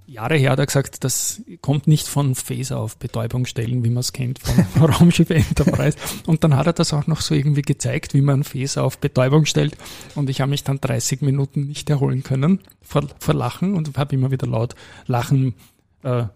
Jahre 0.08 0.36
her 0.36 0.52
hat 0.52 0.58
er 0.58 0.66
gesagt, 0.66 1.04
das 1.04 1.42
kommt 1.60 1.86
nicht 1.86 2.08
von 2.08 2.34
Phaser 2.34 2.78
auf 2.78 2.96
Betäubungsstellen, 2.96 3.84
wie 3.84 3.90
man 3.90 4.00
es 4.00 4.14
kennt 4.14 4.38
von 4.38 4.84
Raumschiff 4.90 5.28
Enterprise. 5.28 5.98
Und 6.26 6.44
dann 6.44 6.56
hat 6.56 6.66
er 6.66 6.72
das 6.72 6.94
auch 6.94 7.06
noch 7.06 7.20
so 7.20 7.34
irgendwie 7.34 7.62
gezeigt, 7.62 8.14
wie 8.14 8.22
man 8.22 8.42
Phaser 8.42 8.84
auf 8.84 8.98
Betäubung 8.98 9.44
stellt. 9.44 9.76
Und 10.14 10.30
ich 10.30 10.40
habe 10.40 10.50
mich 10.50 10.64
dann 10.64 10.80
30 10.80 11.20
Minuten 11.20 11.66
nicht 11.66 11.90
erholen 11.90 12.22
können 12.22 12.60
vor, 12.80 13.06
vor 13.18 13.34
Lachen 13.34 13.74
und 13.74 13.98
habe 13.98 14.14
immer 14.14 14.30
wieder 14.30 14.46
laut 14.46 14.74
lachen 15.06 15.54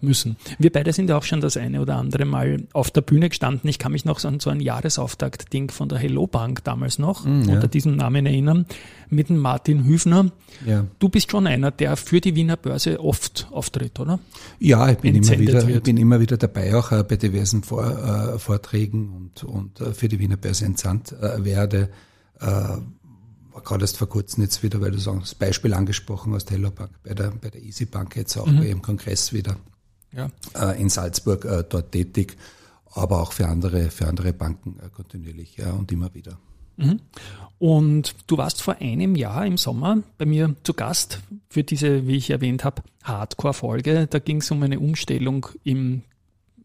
müssen. 0.00 0.36
Wir 0.58 0.72
beide 0.72 0.92
sind 0.92 1.08
ja 1.08 1.16
auch 1.16 1.22
schon 1.22 1.40
das 1.40 1.56
eine 1.56 1.80
oder 1.80 1.96
andere 1.96 2.24
Mal 2.24 2.64
auf 2.72 2.90
der 2.90 3.00
Bühne 3.00 3.28
gestanden. 3.28 3.70
Ich 3.70 3.78
kann 3.78 3.92
mich 3.92 4.04
noch 4.04 4.22
an 4.24 4.40
so 4.40 4.50
ein 4.50 4.60
Jahresauftakt-Ding 4.60 5.70
von 5.70 5.88
der 5.88 5.98
Hello 5.98 6.26
Bank 6.26 6.64
damals 6.64 6.98
noch 6.98 7.24
mm, 7.24 7.42
ja. 7.42 7.54
unter 7.54 7.68
diesem 7.68 7.96
Namen 7.96 8.26
erinnern, 8.26 8.66
mit 9.08 9.28
dem 9.28 9.38
Martin 9.38 9.84
Hüfner. 9.84 10.32
Ja. 10.66 10.84
Du 10.98 11.08
bist 11.08 11.30
schon 11.30 11.46
einer, 11.46 11.70
der 11.70 11.96
für 11.96 12.20
die 12.20 12.34
Wiener 12.34 12.56
Börse 12.56 12.98
oft 13.00 13.48
auftritt, 13.52 14.00
oder? 14.00 14.18
Ja, 14.58 14.90
ich 14.90 14.98
bin, 14.98 15.14
immer 15.14 15.38
wieder, 15.38 15.68
ich 15.68 15.82
bin 15.82 15.96
immer 15.96 16.18
wieder 16.20 16.36
dabei, 16.36 16.74
auch 16.74 16.90
äh, 16.90 17.04
bei 17.04 17.16
diversen 17.16 17.62
Vor, 17.62 17.86
äh, 17.86 18.38
Vorträgen 18.38 19.10
und, 19.10 19.44
und 19.44 19.80
äh, 19.80 19.94
für 19.94 20.08
die 20.08 20.18
Wiener 20.18 20.36
Börse 20.36 20.64
entsandt 20.64 21.12
äh, 21.12 21.44
werde 21.44 21.88
äh, 22.40 22.46
war 23.52 23.62
gerade 23.62 23.82
erst 23.82 23.98
vor 23.98 24.08
kurzem 24.08 24.42
jetzt 24.42 24.62
wieder, 24.62 24.80
weil 24.80 24.92
du 24.92 24.98
das 24.98 25.34
Beispiel 25.34 25.74
angesprochen 25.74 26.34
hast, 26.34 26.50
Hello 26.50 26.70
Bank, 26.70 26.90
bei 27.02 27.14
der, 27.14 27.30
bei 27.30 27.50
der 27.50 27.62
Easy 27.62 27.84
Bank 27.84 28.16
jetzt 28.16 28.36
auch 28.36 28.46
mhm. 28.46 28.58
bei 28.58 28.66
ihrem 28.66 28.82
Kongress 28.82 29.32
wieder 29.32 29.56
ja. 30.12 30.30
äh, 30.54 30.80
in 30.80 30.88
Salzburg 30.88 31.44
äh, 31.44 31.64
dort 31.68 31.92
tätig, 31.92 32.36
aber 32.92 33.20
auch 33.20 33.32
für 33.32 33.48
andere, 33.48 33.90
für 33.90 34.06
andere 34.06 34.32
Banken 34.32 34.78
äh, 34.84 34.88
kontinuierlich 34.90 35.56
ja, 35.56 35.72
und 35.72 35.90
immer 35.92 36.14
wieder. 36.14 36.38
Mhm. 36.76 37.00
Und 37.58 38.14
du 38.26 38.38
warst 38.38 38.62
vor 38.62 38.76
einem 38.80 39.14
Jahr 39.14 39.46
im 39.46 39.56
Sommer 39.56 40.02
bei 40.18 40.24
mir 40.24 40.54
zu 40.64 40.74
Gast 40.74 41.20
für 41.48 41.62
diese, 41.62 42.06
wie 42.06 42.16
ich 42.16 42.30
erwähnt 42.30 42.64
habe, 42.64 42.82
Hardcore-Folge. 43.04 44.06
Da 44.08 44.18
ging 44.18 44.38
es 44.38 44.50
um 44.50 44.62
eine 44.62 44.80
Umstellung 44.80 45.46
im 45.62 46.02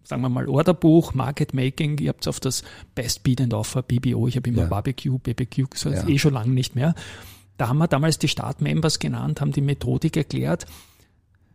sagen 0.07 0.21
wir 0.21 0.29
mal, 0.29 0.47
Orderbuch, 0.47 1.13
Market 1.13 1.53
Making, 1.53 1.97
ihr 1.99 2.09
habt 2.09 2.27
auf 2.27 2.39
das 2.39 2.63
Best 2.95 3.23
Beat 3.23 3.41
and 3.41 3.53
Offer, 3.53 3.81
BBO, 3.81 4.27
ich 4.27 4.37
habe 4.37 4.49
immer 4.49 4.63
ja. 4.63 4.67
Barbecue, 4.67 5.17
BBQ 5.17 5.69
gesagt, 5.69 5.95
ja. 5.95 6.07
eh 6.07 6.17
schon 6.17 6.33
lange 6.33 6.51
nicht 6.51 6.75
mehr. 6.75 6.95
Da 7.57 7.67
haben 7.67 7.77
wir 7.79 7.87
damals 7.87 8.17
die 8.17 8.27
Startmembers 8.27 8.99
genannt, 8.99 9.41
haben 9.41 9.51
die 9.51 9.61
Methodik 9.61 10.15
erklärt. 10.15 10.65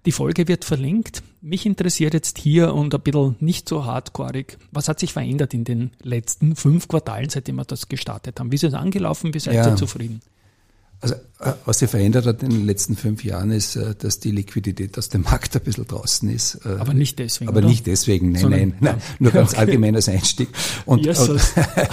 Die 0.05 0.13
Folge 0.13 0.49
wird 0.49 0.65
verlinkt. 0.65 1.23
Mich 1.41 1.65
interessiert 1.65 2.13
jetzt 2.13 2.39
hier 2.39 2.75
und 2.75 2.93
ein 2.93 3.01
bisschen 3.01 3.37
nicht 3.39 3.69
so 3.69 3.85
hardcoreig, 3.85 4.59
was 4.73 4.89
hat 4.89 4.99
sich 4.99 5.13
verändert 5.13 5.55
in 5.55 5.65
den 5.65 5.93
letzten 6.03 6.57
fünf 6.57 6.89
Quartalen, 6.89 7.31
seitdem 7.31 7.57
wir 7.57 7.65
das 7.65 7.89
gestartet 7.89 8.41
haben? 8.41 8.51
Wie 8.51 8.57
ist 8.57 8.65
es 8.65 8.75
angelaufen? 8.75 9.33
Wie 9.33 9.39
seid 9.39 9.55
ja. 9.55 9.69
ihr 9.69 9.77
zufrieden? 9.77 10.21
Also 11.03 11.15
Äh, 11.41 11.55
Was 11.65 11.81
sich 11.81 11.91
verändert 11.91 12.25
hat 12.25 12.45
in 12.45 12.51
den 12.51 12.65
letzten 12.67 12.95
fünf 12.95 13.25
Jahren 13.25 13.51
ist, 13.51 13.75
äh, 13.75 13.97
dass 13.99 14.21
die 14.21 14.31
Liquidität 14.31 14.97
aus 14.97 15.09
dem 15.09 15.23
Markt 15.23 15.57
ein 15.57 15.63
bisschen 15.63 15.89
draußen 15.89 16.31
ist. 16.31 16.61
Äh, 16.65 16.77
Aber 16.79 16.95
nicht 16.95 17.19
deswegen. 17.19 17.49
Aber 17.49 17.59
oder? 17.59 17.67
nicht 17.69 17.85
deswegen, 17.89 18.31
nein, 18.31 18.43
Sondern- 18.43 18.61
nein, 18.61 18.77
nein, 18.81 19.03
nur 19.19 19.33
ganz 19.33 19.51
Okay. 19.51 19.59
allgemein 19.63 19.97
als 19.97 20.09
Einstieg. 20.09 20.49
Und, 20.87 21.05
Jesus. 21.05 21.29
und 21.29 21.43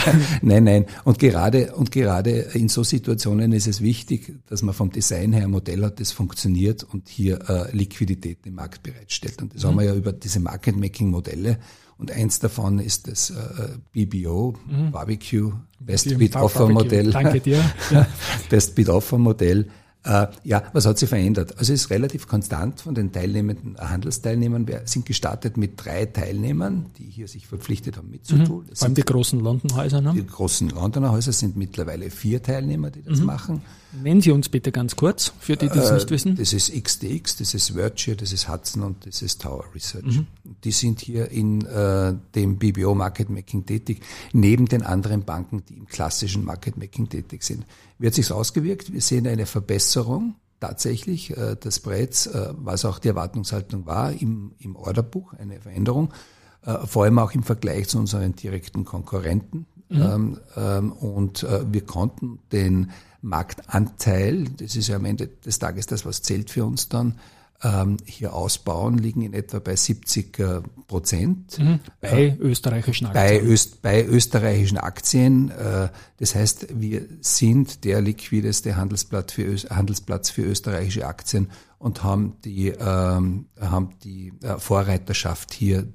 nein, 0.44 0.64
nein. 0.66 0.86
Und 1.04 1.18
gerade 1.18 1.74
und 1.74 1.90
gerade 1.92 2.30
in 2.54 2.70
so 2.70 2.84
Situationen 2.84 3.52
ist 3.52 3.66
es 3.66 3.82
wichtig, 3.82 4.36
dass 4.48 4.62
man 4.62 4.76
vom 4.76 4.92
Design 4.92 5.34
her 5.34 5.46
ein 5.46 5.50
Modell 5.52 5.84
hat, 5.84 6.00
das 6.00 6.12
funktioniert 6.12 6.84
und 6.84 7.10
hier 7.10 7.40
Liquidität 7.72 8.38
im 8.46 8.54
Markt 8.54 8.84
bereitstellt. 8.84 9.42
Und 9.42 9.56
das 9.56 9.64
haben 9.64 9.78
wir 9.78 9.86
ja 9.86 9.96
über 9.96 10.14
diese 10.14 10.40
Market-Making-Modelle. 10.42 11.58
Und 12.00 12.12
eins 12.12 12.40
davon 12.40 12.80
ist 12.80 13.08
das 13.08 13.30
äh, 13.30 13.78
BBO, 14.06 14.56
Barbecue, 14.92 15.52
Best 15.80 16.18
Bar- 16.32 16.44
Offer. 16.44 16.68
Modell. 16.70 17.12
Danke 17.12 17.40
dir. 17.42 17.62
Ja. 17.92 18.08
Best 18.50 18.74
Bid 18.76 18.90
Offer 18.90 19.18
Modell. 19.18 19.68
Äh, 20.06 20.28
ja, 20.46 20.64
was 20.72 20.86
hat 20.86 20.98
sich 20.98 21.10
verändert? 21.10 21.58
Also 21.58 21.74
es 21.74 21.82
ist 21.82 21.90
relativ 21.90 22.26
konstant 22.26 22.80
von 22.80 22.96
den 22.96 23.12
teilnehmenden 23.12 23.76
Handelsteilnehmern. 23.78 24.66
Wir 24.66 24.84
sind 24.86 25.06
gestartet 25.06 25.58
mit 25.58 25.74
drei 25.76 26.06
Teilnehmern, 26.06 26.86
die 26.98 27.04
hier 27.04 27.28
sich 27.28 27.48
verpflichtet 27.48 27.98
haben 27.98 28.10
mitzutun. 28.10 28.64
Das 28.70 28.80
Vor 28.80 28.86
allem 28.88 28.96
die 28.96 29.02
großen 29.02 29.38
London-Häuser. 29.42 30.00
die 30.02 30.08
Ne? 30.20 30.24
großen 30.24 30.70
Londoner 30.70 31.12
Häuser 31.12 31.34
sind 31.34 31.58
mittlerweile 31.58 32.10
vier 32.12 32.42
Teilnehmer, 32.42 32.92
die 32.92 33.04
das 33.04 33.20
machen. 33.20 33.62
Nennen 33.92 34.22
Sie 34.22 34.32
uns 34.32 34.50
bitte 34.50 34.72
ganz 34.72 34.96
kurz, 34.96 35.34
für 35.40 35.58
die, 35.58 35.68
die 35.68 35.80
es 35.80 35.90
Äh, 35.90 35.96
nicht 35.96 36.12
wissen. 36.12 36.36
Das 36.36 36.54
ist 36.54 36.72
XTX, 36.72 37.38
das 37.38 37.54
ist 37.54 37.74
Virtue, 37.74 38.16
das 38.16 38.32
ist 38.32 38.48
Hudson 38.48 38.84
und 38.84 39.06
das 39.06 39.22
ist 39.22 39.42
Tower 39.42 39.66
Research. 39.74 40.22
Die 40.64 40.72
sind 40.72 41.02
hier 41.02 41.32
in 41.32 41.66
äh, 41.66 42.14
dem 42.36 42.58
BBO 42.58 42.94
Market 42.94 43.30
Making 43.30 43.66
tätig, 43.66 44.02
neben 44.32 44.68
den 44.68 44.84
anderen 44.84 45.24
Banken, 45.24 45.64
die 45.68 45.76
im 45.78 45.88
klassischen 45.88 46.46
Market 46.46 46.78
Making 46.78 47.10
tätig 47.10 47.44
sind. 47.44 47.66
Wie 47.98 48.08
hat 48.08 48.14
sich's 48.14 48.32
ausgewirkt? 48.32 48.94
Wir 48.94 49.02
sehen 49.02 49.26
eine 49.26 49.48
Verbesserung 49.48 50.36
tatsächlich 50.60 51.36
äh, 51.36 51.56
des 51.56 51.78
Spreads, 51.78 52.28
äh, 52.28 52.54
was 52.58 52.86
auch 52.86 53.00
die 53.00 53.08
Erwartungshaltung 53.08 53.86
war 53.88 54.12
im, 54.12 54.52
im 54.60 54.76
Orderbuch, 54.76 55.34
eine 55.34 55.60
Veränderung, 55.62 56.14
äh, 56.64 56.78
vor 56.86 57.06
allem 57.06 57.18
auch 57.18 57.32
im 57.32 57.44
Vergleich 57.44 57.88
zu 57.88 57.98
unseren 57.98 58.36
direkten 58.36 58.86
Konkurrenten. 58.86 59.66
Ähm, 59.92 60.38
ähm, 60.56 60.92
und 60.92 61.42
äh, 61.42 61.66
wir 61.72 61.82
konnten 61.82 62.38
den 62.52 62.92
Marktanteil, 63.22 64.46
das 64.58 64.76
ist 64.76 64.88
ja 64.88 64.96
am 64.96 65.06
Ende 65.06 65.28
des 65.28 65.60
Tages 65.60 65.86
das, 65.86 66.06
was 66.06 66.22
zählt 66.22 66.50
für 66.50 66.66
uns 66.66 66.90
dann, 66.90 67.16
ähm, 67.62 67.98
hier 68.06 68.34
ausbauen, 68.34 68.98
liegen 68.98 69.22
in 69.22 69.34
etwa 69.34 69.60
bei 69.60 69.76
70 69.76 70.40
äh, 70.40 70.62
Prozent 70.88 71.60
Bei 72.00 72.38
österreichischen 72.40 73.08
Aktien. 73.08 73.24
bei, 73.24 73.42
Öst, 73.42 73.82
bei 73.82 74.06
österreichischen 74.06 74.78
Aktien. 74.78 75.52
Äh, 75.52 75.90
das 76.18 76.36
heißt, 76.36 76.80
wir 76.80 77.06
sind 77.20 77.84
der 77.84 78.02
liquideste 78.02 78.78
Handelsplatz 78.78 79.34
für, 79.34 79.56
Handelsplatz 79.70 80.30
für 80.30 80.44
österreichische 80.44 81.06
Aktien 81.06 81.50
und 81.80 82.04
haben 82.04 82.38
die, 82.46 82.70
ähm, 82.70 83.48
haben 83.60 83.90
die 84.04 84.32
äh, 84.42 84.58
Vorreiterschaft 84.58 85.54
hier 85.54 85.86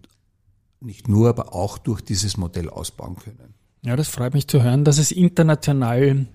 nicht 0.80 1.08
nur, 1.08 1.30
aber 1.30 1.54
auch 1.54 1.78
durch 1.78 2.02
dieses 2.02 2.37
Modell 2.37 2.68
ausbauen 2.68 3.16
können. 3.16 3.54
Ja, 3.82 3.96
das 3.96 4.08
freut 4.08 4.34
mich 4.34 4.48
zu 4.48 4.62
hören, 4.62 4.84
dass 4.84 4.98
es 4.98 5.12
international 5.12 6.26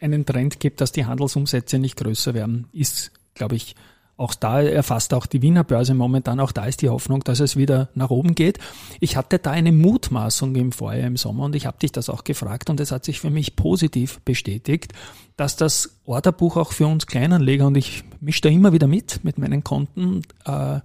einen 0.00 0.26
Trend 0.26 0.60
gibt, 0.60 0.80
dass 0.80 0.92
die 0.92 1.06
Handelsumsätze 1.06 1.78
nicht 1.78 1.96
größer 1.96 2.34
werden. 2.34 2.68
Ist, 2.72 3.12
glaube 3.34 3.56
ich, 3.56 3.74
auch 4.20 4.34
da 4.34 4.60
erfasst 4.60 5.14
auch 5.14 5.24
die 5.24 5.40
Wiener 5.40 5.64
Börse 5.64 5.94
momentan. 5.94 6.40
Auch 6.40 6.52
da 6.52 6.66
ist 6.66 6.82
die 6.82 6.90
Hoffnung, 6.90 7.24
dass 7.24 7.40
es 7.40 7.56
wieder 7.56 7.88
nach 7.94 8.10
oben 8.10 8.34
geht. 8.34 8.58
Ich 9.00 9.16
hatte 9.16 9.38
da 9.38 9.50
eine 9.50 9.72
Mutmaßung 9.72 10.54
im 10.56 10.72
Vorjahr 10.72 11.06
im 11.06 11.16
Sommer 11.16 11.44
und 11.44 11.56
ich 11.56 11.64
habe 11.64 11.78
dich 11.78 11.90
das 11.90 12.10
auch 12.10 12.22
gefragt 12.22 12.68
und 12.68 12.80
es 12.80 12.92
hat 12.92 13.06
sich 13.06 13.18
für 13.18 13.30
mich 13.30 13.56
positiv 13.56 14.20
bestätigt, 14.20 14.92
dass 15.38 15.56
das 15.56 15.96
Orderbuch 16.04 16.58
auch 16.58 16.72
für 16.72 16.86
uns 16.86 17.06
Kleinanleger 17.06 17.66
und 17.66 17.78
ich 17.78 18.04
mische 18.20 18.42
da 18.42 18.50
immer 18.50 18.74
wieder 18.74 18.88
mit 18.88 19.24
mit 19.24 19.38
meinen 19.38 19.64
Konten 19.64 20.20
äh, 20.44 20.80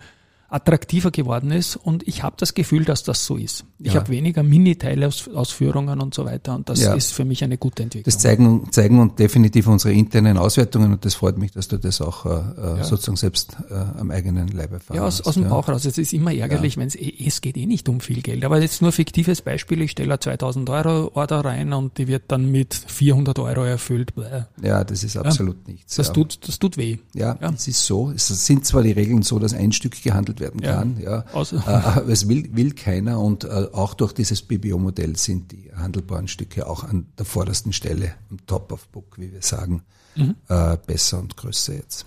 attraktiver 0.49 1.11
geworden 1.11 1.51
ist 1.51 1.75
und 1.75 2.07
ich 2.07 2.23
habe 2.23 2.35
das 2.39 2.53
Gefühl, 2.53 2.85
dass 2.85 3.03
das 3.03 3.25
so 3.25 3.35
ist. 3.35 3.65
Ich 3.79 3.93
Ja. 3.93 3.99
habe 4.01 4.09
weniger 4.09 4.43
Mini-Teilausführungen 4.43 6.01
und 6.01 6.13
so 6.13 6.25
weiter 6.25 6.55
und 6.55 6.69
das 6.69 6.81
Ja. 6.81 6.93
ist 6.93 7.13
für 7.13 7.25
mich 7.25 7.43
eine 7.43 7.57
gute 7.57 7.83
Entwicklung. 7.83 8.05
Das 8.05 8.19
zeigen, 8.19 8.71
zeigen 8.71 8.99
uns 8.99 9.15
definitiv 9.15 9.67
unsere 9.67 9.93
internen 9.93 10.37
Auswertungen 10.37 10.93
und 10.93 11.05
das 11.05 11.15
freut 11.15 11.37
mich, 11.37 11.51
dass 11.51 11.67
du 11.67 11.77
das 11.77 12.01
auch 12.01 12.25
äh, 12.25 12.83
sozusagen 12.83 13.17
selbst 13.17 13.57
äh, 13.69 13.73
am 13.73 14.11
eigenen 14.11 14.47
Leib 14.49 14.71
erfahren 14.71 14.97
ja, 14.97 15.03
aus, 15.03 15.19
hast. 15.19 15.27
aus 15.27 15.33
dem 15.35 15.43
ja. 15.43 15.49
Bauch 15.49 15.67
raus. 15.67 15.85
Es 15.85 15.97
ist 15.97 16.13
immer 16.13 16.33
ärgerlich, 16.33 16.77
wenn 16.77 16.87
es, 16.87 16.95
es 16.95 17.41
geht 17.41 17.57
eh 17.57 17.65
nicht 17.65 17.89
um 17.89 17.99
viel 17.99 18.21
Geld. 18.21 18.45
Aber 18.45 18.61
jetzt 18.61 18.81
nur 18.81 18.91
fiktives 18.91 19.41
Beispiel. 19.41 19.81
Ich 19.81 19.91
stelle 19.91 20.11
eine 20.13 20.19
2000 20.19 20.69
Euro 20.69 21.11
Order 21.15 21.43
rein 21.43 21.73
und 21.73 21.97
die 21.97 22.07
wird 22.07 22.23
dann 22.27 22.51
mit 22.51 22.73
400 22.73 23.39
Euro 23.39 23.63
erfüllt. 23.63 24.15
Bäh. 24.15 24.43
Ja, 24.61 24.83
das 24.83 25.03
ist 25.03 25.17
absolut 25.17 25.67
nichts. 25.67 25.95
Das 25.95 26.07
ja. 26.07 26.13
tut, 26.13 26.47
das 26.47 26.59
tut 26.59 26.77
weh. 26.77 26.97
Ja, 27.13 27.37
Ja. 27.41 27.49
es 27.51 27.67
ist 27.67 27.85
so. 27.85 28.11
Es 28.11 28.27
sind 28.27 28.65
zwar 28.65 28.83
die 28.83 28.91
Regeln 28.91 29.21
so, 29.23 29.39
dass 29.39 29.53
ein 29.53 29.71
Stück 29.71 30.01
gehandelt 30.01 30.34
werden 30.39 30.61
Ja. 30.63 30.75
kann, 30.75 30.97
ja, 30.99 31.25
Aus- 31.33 31.53
äh, 31.53 31.57
aber 31.65 32.07
es 32.09 32.27
will, 32.27 32.49
will 32.55 32.73
keiner 32.73 33.19
und 33.19 33.43
äh, 33.43 33.67
auch 33.73 33.93
durch 33.93 34.13
dieses 34.13 34.41
BBO-Modell 34.41 35.15
sind 35.15 35.51
die 35.51 35.71
handelbaren 35.75 36.27
Stücke 36.27 36.67
auch 36.67 36.83
an 36.83 37.07
der 37.17 37.25
vordersten 37.25 37.73
Stelle, 37.73 38.13
am 38.29 38.37
Top 38.47 38.71
of 38.71 38.87
Book, 38.89 39.17
wie 39.17 39.31
wir 39.31 39.41
sagen, 39.41 39.83
Mhm. 40.15 40.35
äh, 40.47 40.77
besser 40.87 41.19
und 41.19 41.35
größer 41.35 41.73
jetzt. 41.73 42.05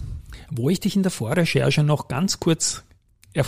Wo 0.51 0.71
ich 0.71 0.81
dich 0.81 0.97
in 0.97 1.03
der 1.03 1.11
Vorrecherche 1.13 1.83
noch 1.83 2.09
ganz 2.09 2.41
kurz 2.41 2.83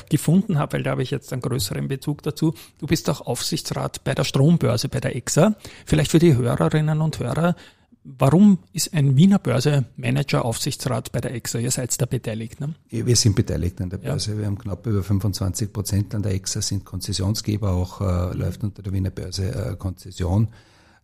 gefunden 0.08 0.58
habe, 0.58 0.74
weil 0.74 0.82
da 0.84 0.90
habe 0.92 1.02
ich 1.02 1.10
jetzt 1.10 1.32
einen 1.32 1.42
größeren 1.42 1.88
Bezug 1.88 2.22
dazu. 2.22 2.54
Du 2.78 2.86
bist 2.86 3.10
auch 3.10 3.22
Aufsichtsrat 3.22 4.04
bei 4.04 4.14
der 4.14 4.22
Strombörse, 4.24 4.88
bei 4.88 5.00
der 5.00 5.16
EXA. 5.16 5.56
Vielleicht 5.84 6.10
für 6.12 6.20
die 6.20 6.36
Hörerinnen 6.36 7.00
und 7.00 7.18
Hörer, 7.18 7.56
warum 8.04 8.58
ist 8.72 8.94
ein 8.94 9.16
Wiener 9.16 9.38
Börse 9.38 9.86
Manager 9.96 10.44
Aufsichtsrat 10.44 11.12
bei 11.12 11.20
der 11.20 11.34
EXA? 11.34 11.58
Ihr 11.58 11.70
seid 11.70 12.00
da 12.00 12.06
beteiligt, 12.06 12.60
ne? 12.60 12.74
Wir 12.88 13.16
sind 13.16 13.36
beteiligt 13.36 13.80
an 13.80 13.90
der 13.90 13.98
Börse. 13.98 14.38
Wir 14.38 14.46
haben 14.46 14.58
knapp 14.58 14.86
über 14.86 15.02
25 15.02 15.72
Prozent 15.72 16.14
an 16.14 16.22
der 16.22 16.34
EXA, 16.34 16.62
sind 16.62 16.84
Konzessionsgeber, 16.84 17.72
auch 17.72 18.00
äh, 18.00 18.36
läuft 18.36 18.62
unter 18.62 18.82
der 18.82 18.92
Wiener 18.92 19.10
Börse 19.10 19.72
äh, 19.72 19.76
Konzession. 19.76 20.48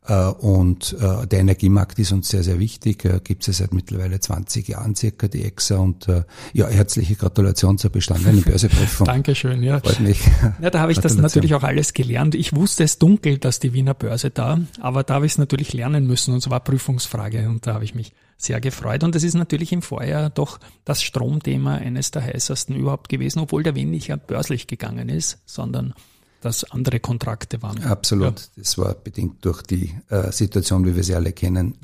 Äh, 0.06 0.26
und 0.28 0.96
äh, 1.00 1.26
der 1.26 1.40
Energiemarkt 1.40 1.98
ist 1.98 2.12
uns 2.12 2.28
sehr, 2.28 2.42
sehr 2.42 2.58
wichtig. 2.58 3.04
Äh, 3.04 3.20
Gibt 3.22 3.46
es 3.48 3.58
seit 3.58 3.74
mittlerweile 3.74 4.20
20 4.20 4.68
Jahren 4.68 4.94
circa 4.94 5.28
die 5.28 5.44
EXA. 5.44 5.76
Und 5.78 6.06
ja, 6.52 6.68
herzliche 6.68 7.16
Gratulation 7.16 7.78
zur 7.78 7.90
bestandenen 7.90 8.42
Börseprüfung. 8.44 9.06
Dankeschön, 9.06 9.62
ja. 9.62 9.80
Freut 9.80 10.00
mich. 10.00 10.20
Ja, 10.60 10.70
da 10.70 10.80
habe 10.80 10.92
ich 10.92 11.00
das 11.00 11.16
natürlich 11.16 11.54
auch 11.54 11.62
alles 11.62 11.92
gelernt. 11.92 12.34
Ich 12.34 12.54
wusste 12.54 12.84
es 12.84 12.98
dunkel, 12.98 13.38
dass 13.38 13.58
die 13.58 13.72
Wiener 13.72 13.94
Börse 13.94 14.30
da, 14.30 14.60
aber 14.80 15.02
da 15.02 15.14
habe 15.14 15.26
ich 15.26 15.32
es 15.32 15.38
natürlich 15.38 15.72
lernen 15.72 16.06
müssen 16.06 16.32
und 16.32 16.38
es 16.38 16.50
war 16.50 16.60
Prüfungsfrage 16.60 17.48
und 17.48 17.66
da 17.66 17.74
habe 17.74 17.84
ich 17.84 17.94
mich 17.94 18.12
sehr 18.36 18.60
gefreut. 18.60 19.02
Und 19.02 19.14
es 19.16 19.22
ist 19.22 19.34
natürlich 19.34 19.72
im 19.72 19.82
Vorjahr 19.82 20.30
doch 20.30 20.58
das 20.84 21.02
Stromthema 21.02 21.74
eines 21.74 22.10
der 22.10 22.22
heißesten 22.22 22.76
überhaupt 22.76 23.08
gewesen, 23.08 23.40
obwohl 23.40 23.62
der 23.62 23.74
weniger 23.74 24.16
börslich 24.16 24.66
gegangen 24.66 25.08
ist, 25.08 25.38
sondern 25.46 25.94
dass 26.40 26.64
andere 26.64 27.00
Kontrakte 27.00 27.62
waren. 27.62 27.82
Absolut. 27.84 28.50
Das 28.56 28.78
war 28.78 28.94
bedingt 28.94 29.44
durch 29.44 29.62
die 29.62 29.94
äh, 30.08 30.30
Situation, 30.32 30.86
wie 30.86 30.96
wir 30.96 31.02
sie 31.02 31.14
alle 31.14 31.32
kennen. 31.32 31.74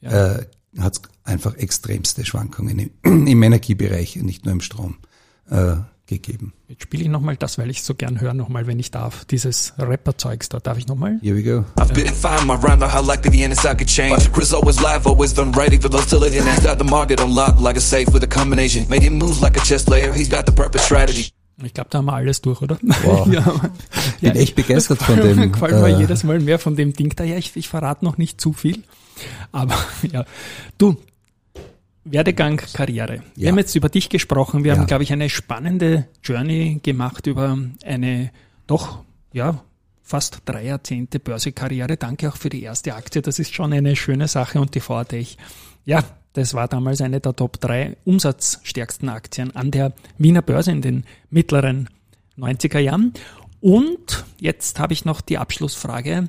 Ja. 0.00 0.36
Äh, 0.36 0.46
hat 0.78 0.92
es 0.92 1.02
einfach 1.24 1.56
extremste 1.56 2.24
Schwankungen 2.24 2.90
im, 3.02 3.26
im 3.26 3.42
Energiebereich, 3.42 4.16
nicht 4.16 4.44
nur 4.44 4.52
im 4.52 4.60
Strom, 4.60 4.98
äh, 5.50 5.76
gegeben. 6.08 6.54
Jetzt 6.68 6.82
spiele 6.82 7.04
ich 7.04 7.08
nochmal 7.08 7.36
das, 7.36 7.58
weil 7.58 7.70
ich 7.70 7.82
so 7.82 7.94
gern 7.94 8.20
höre, 8.20 8.34
nochmal, 8.34 8.66
wenn 8.66 8.78
ich 8.78 8.90
darf. 8.90 9.24
Dieses 9.26 9.74
Rapper-Zeugs 9.78 10.48
da. 10.48 10.58
Darf 10.58 10.78
ich 10.78 10.86
nochmal? 10.86 11.18
Here 11.22 11.36
we 11.36 11.42
go. 11.42 11.64
I've 11.78 11.92
been 11.92 12.12
fine, 12.12 12.46
my 12.46 12.54
round 12.54 12.82
how 12.82 13.04
likely 13.06 13.30
the 13.30 13.44
NSI 13.44 13.76
could 13.76 13.88
change. 13.88 14.32
Chris 14.32 14.52
always 14.52 14.80
live, 14.80 15.06
always 15.06 15.32
done 15.34 15.52
right, 15.52 15.72
even 15.72 15.90
though 15.90 16.00
still 16.00 16.24
it 16.24 16.34
in 16.34 16.44
Got 16.62 16.78
the 16.78 16.84
market 16.84 17.20
on 17.20 17.34
lock 17.34 17.60
like 17.60 17.76
a 17.76 17.80
safe 17.80 18.08
with 18.12 18.24
a 18.24 18.26
combination. 18.26 18.86
Made 18.88 19.02
him 19.02 19.18
move 19.18 19.40
like 19.40 19.56
a 19.56 19.60
chess 19.60 19.84
player, 19.84 20.12
he's 20.12 20.28
got 20.28 20.46
the 20.46 20.52
purpose 20.52 20.82
strategy. 20.82 21.30
Ich 21.62 21.74
glaube, 21.74 21.90
da 21.90 21.98
haben 21.98 22.04
wir 22.06 22.12
alles 22.14 22.40
durch, 22.40 22.62
oder? 22.62 22.78
Wow. 22.82 23.26
ja, 23.32 23.60
Bin 24.20 24.32
echt 24.36 24.54
begeistert 24.54 25.02
von 25.02 25.16
gefällt 25.16 25.36
mir- 25.36 25.42
dem, 25.42 25.52
Gefällt 25.52 25.72
mir 25.72 25.88
äh, 25.88 25.98
jedes 26.00 26.22
Mal 26.24 26.38
mehr 26.40 26.58
von 26.58 26.76
dem 26.76 26.92
Ding 26.92 27.12
da. 27.16 27.24
Ja, 27.24 27.36
ich, 27.36 27.56
ich 27.56 27.68
verrate 27.68 28.04
noch 28.04 28.16
nicht 28.18 28.40
zu 28.40 28.52
viel. 28.52 28.84
Aber 29.50 29.74
ja, 30.12 30.24
du, 30.78 30.96
Werdegang, 32.04 32.56
Karriere. 32.72 33.22
Wir 33.34 33.44
Ja. 33.44 33.50
haben 33.50 33.58
jetzt 33.58 33.74
über 33.74 33.88
dich 33.88 34.08
gesprochen. 34.08 34.64
Wir 34.64 34.72
Ja. 34.72 34.78
haben, 34.78 34.86
glaube 34.86 35.02
ich, 35.02 35.12
eine 35.12 35.28
spannende 35.28 36.06
Journey 36.22 36.80
gemacht 36.82 37.26
über 37.26 37.58
eine 37.84 38.30
doch, 38.66 39.00
ja, 39.32 39.62
fast 40.02 40.40
drei 40.46 40.64
Jahrzehnte 40.64 41.18
Börsekarriere. 41.18 41.96
Danke 41.98 42.28
auch 42.30 42.36
für 42.36 42.48
die 42.48 42.62
erste 42.62 42.94
Aktie. 42.94 43.20
Das 43.20 43.38
ist 43.38 43.52
schon 43.54 43.72
eine 43.74 43.94
schöne 43.96 44.26
Sache 44.28 44.58
und 44.60 44.74
die 44.74 44.80
Vortech. 44.80 45.36
Ja, 45.84 46.02
das 46.38 46.54
war 46.54 46.68
damals 46.68 47.00
eine 47.00 47.20
der 47.20 47.34
Top 47.34 47.60
drei 47.60 47.96
umsatzstärksten 48.04 49.08
Aktien 49.08 49.54
an 49.56 49.72
der 49.72 49.92
Wiener 50.18 50.40
Börse 50.40 50.70
in 50.70 50.82
den 50.82 51.04
mittleren 51.30 51.88
90er 52.38 52.78
Jahren. 52.78 53.12
Und 53.60 54.24
jetzt 54.38 54.78
habe 54.78 54.92
ich 54.92 55.04
noch 55.04 55.20
die 55.20 55.36
Abschlussfrage. 55.36 56.28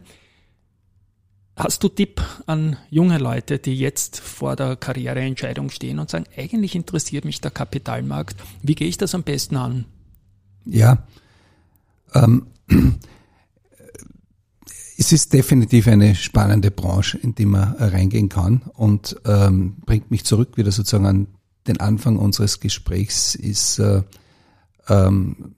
Hast 1.55 1.83
du 1.83 1.89
Tipp 1.89 2.23
an 2.47 2.77
junge 2.89 3.19
Leute, 3.19 3.59
die 3.59 3.77
jetzt 3.77 4.19
vor 4.19 4.55
der 4.55 4.75
Karriereentscheidung 4.75 5.69
stehen 5.69 5.99
und 5.99 6.09
sagen, 6.09 6.25
eigentlich 6.35 6.73
interessiert 6.73 7.23
mich 7.23 7.39
der 7.39 7.51
Kapitalmarkt. 7.51 8.35
Wie 8.63 8.75
gehe 8.75 8.87
ich 8.87 8.97
das 8.97 9.13
am 9.13 9.21
besten 9.21 9.57
an? 9.57 9.85
Ja. 10.65 11.05
Ähm, 12.15 12.47
es 14.99 15.13
ist 15.13 15.31
definitiv 15.31 15.87
eine 15.87 16.13
spannende 16.13 16.71
Branche, 16.71 17.17
in 17.17 17.33
die 17.33 17.45
man 17.45 17.73
reingehen 17.75 18.27
kann 18.27 18.63
und 18.73 19.15
ähm, 19.25 19.77
bringt 19.85 20.11
mich 20.11 20.25
zurück 20.25 20.57
wieder 20.57 20.73
sozusagen 20.73 21.05
an 21.05 21.27
den 21.67 21.79
Anfang 21.79 22.17
unseres 22.17 22.59
Gesprächs, 22.59 23.33
ist 23.33 23.79
äh, 23.79 24.03
ähm, 24.89 25.55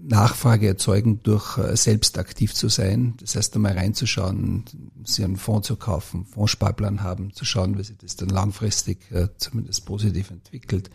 Nachfrage 0.00 0.68
erzeugen 0.68 1.20
durch 1.24 1.58
äh, 1.58 1.76
selbst 1.76 2.16
aktiv 2.16 2.54
zu 2.54 2.68
sein. 2.68 3.14
Das 3.20 3.34
heißt, 3.34 3.56
einmal 3.56 3.72
reinzuschauen, 3.72 4.64
sie 5.02 5.24
einen 5.24 5.36
Fonds 5.36 5.66
zu 5.66 5.74
kaufen, 5.74 6.24
Fondssparplan 6.24 7.02
haben, 7.02 7.34
zu 7.34 7.44
schauen, 7.44 7.76
wie 7.76 7.82
sich 7.82 7.98
das 7.98 8.14
dann 8.14 8.28
langfristig 8.28 9.10
äh, 9.10 9.28
zumindest 9.36 9.84
positiv 9.84 10.30
entwickelt, 10.30 10.90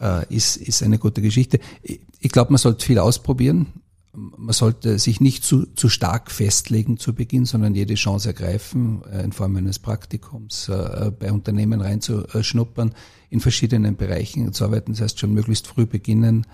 äh, 0.00 0.24
ist, 0.34 0.56
ist 0.56 0.82
eine 0.82 0.98
gute 0.98 1.20
Geschichte. 1.20 1.60
Ich, 1.82 2.00
ich 2.20 2.32
glaube, 2.32 2.52
man 2.52 2.58
sollte 2.58 2.86
viel 2.86 2.98
ausprobieren. 2.98 3.66
Man 4.12 4.52
sollte 4.52 4.98
sich 4.98 5.20
nicht 5.20 5.44
zu, 5.44 5.66
zu 5.66 5.88
stark 5.88 6.32
festlegen 6.32 6.98
zu 6.98 7.14
Beginn, 7.14 7.44
sondern 7.44 7.74
jede 7.74 7.94
Chance 7.94 8.28
ergreifen, 8.28 9.02
in 9.04 9.30
Form 9.30 9.56
eines 9.56 9.78
Praktikums 9.78 10.68
bei 11.20 11.30
Unternehmen 11.30 11.80
reinzuschnuppern, 11.80 12.92
in 13.28 13.38
verschiedenen 13.38 13.96
Bereichen 13.96 14.52
zu 14.52 14.64
arbeiten. 14.64 14.92
Das 14.92 15.00
heißt, 15.00 15.20
schon 15.20 15.32
möglichst 15.32 15.68
früh 15.68 15.86
beginnen, 15.86 16.44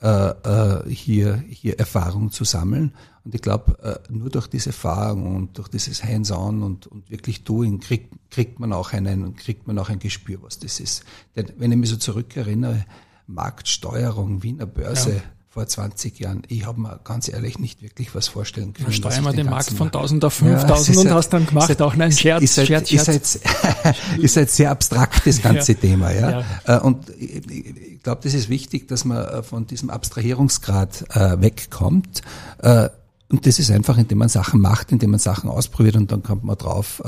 äh, 0.00 0.28
äh, 0.28 0.88
hier, 0.88 1.42
hier 1.48 1.80
Erfahrung 1.80 2.30
zu 2.30 2.44
sammeln. 2.44 2.94
Und 3.24 3.34
ich 3.34 3.42
glaube, 3.42 3.78
äh, 3.82 4.12
nur 4.12 4.30
durch 4.30 4.46
diese 4.46 4.70
Erfahrung 4.70 5.34
und 5.34 5.58
durch 5.58 5.66
dieses 5.66 6.04
Hands-on 6.04 6.62
und, 6.62 6.86
und 6.86 7.10
wirklich 7.10 7.42
Doing 7.42 7.80
kriegt, 7.80 8.14
kriegt 8.30 8.60
man 8.60 8.72
auch 8.72 8.92
einen, 8.92 9.34
kriegt 9.34 9.66
man 9.66 9.76
auch 9.76 9.88
ein 9.88 9.98
Gespür, 9.98 10.38
was 10.42 10.60
das 10.60 10.78
ist. 10.78 11.02
Denn 11.34 11.52
wenn 11.58 11.72
ich 11.72 11.78
mich 11.78 11.90
so 11.90 11.96
zurückerinnere, 11.96 12.84
Marktsteuerung, 13.26 14.44
Wiener 14.44 14.66
Börse, 14.66 15.16
ja 15.16 15.22
vor 15.50 15.66
20 15.66 16.18
Jahren. 16.18 16.42
Ich 16.48 16.66
habe 16.66 16.80
mir 16.80 17.00
ganz 17.04 17.28
ehrlich 17.28 17.58
nicht 17.58 17.82
wirklich 17.82 18.14
was 18.14 18.28
vorstellen 18.28 18.74
können. 18.74 18.92
Steuern 18.92 19.24
wir 19.24 19.30
den, 19.30 19.38
den 19.38 19.50
Markt 19.50 19.70
von 19.70 19.86
1000 19.86 20.24
auf 20.26 20.34
5000 20.34 20.96
ja, 20.96 21.02
und 21.02 21.10
hast 21.10 21.30
dann 21.30 21.46
gemacht 21.46 21.68
halt, 21.68 21.80
auch 21.80 21.94
einen 21.94 22.12
Scherz. 22.12 22.42
Ist 22.42 22.58
halt, 22.58 22.68
Scherz, 22.68 22.88
Scherz. 22.90 23.08
Ist, 23.08 23.44
halt, 23.84 23.96
ist 24.18 24.36
halt 24.36 24.50
sehr 24.50 24.70
abstrakt, 24.70 25.26
das 25.26 25.40
ganze 25.40 25.72
ja. 25.72 25.78
Thema. 25.78 26.12
Ja. 26.12 26.30
ja. 26.66 26.76
Äh, 26.76 26.80
und 26.80 27.08
ich 27.18 28.02
glaube, 28.02 28.20
das 28.22 28.34
ist 28.34 28.50
wichtig, 28.50 28.88
dass 28.88 29.06
man 29.06 29.24
äh, 29.24 29.42
von 29.42 29.66
diesem 29.66 29.88
Abstrahierungsgrad 29.90 31.16
äh, 31.16 31.40
wegkommt. 31.40 32.22
Und 33.30 33.46
das 33.46 33.58
ist 33.58 33.70
einfach, 33.70 33.98
indem 33.98 34.18
man 34.18 34.28
Sachen 34.28 34.60
macht, 34.60 34.90
indem 34.90 35.10
man 35.10 35.20
Sachen 35.20 35.48
ausprobiert 35.48 35.96
und 35.96 36.10
dann 36.10 36.22
kommt 36.22 36.44
man 36.44 36.56
drauf, 36.56 37.00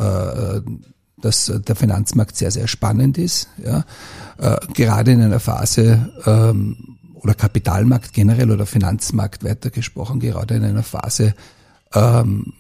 dass 1.21 1.53
der 1.53 1.77
Finanzmarkt 1.77 2.37
sehr, 2.37 2.51
sehr 2.51 2.69
spannend 2.69 3.19
ist. 3.19 3.49
Ja. 3.59 3.85
Gerade 4.75 5.13
in 5.13 5.23
einer 5.23 5.41
Phase, 5.41 6.13
ähm, 6.27 6.90
oder 7.23 7.35
Kapitalmarkt 7.35 8.13
generell 8.13 8.51
oder 8.51 8.67
Finanzmarkt 8.67 9.45
weitergesprochen, 9.45 10.21
gerade 10.21 10.55
in 10.55 10.65
einer 10.65 10.83
Phase, 10.83 11.35
ähm, 11.95 12.53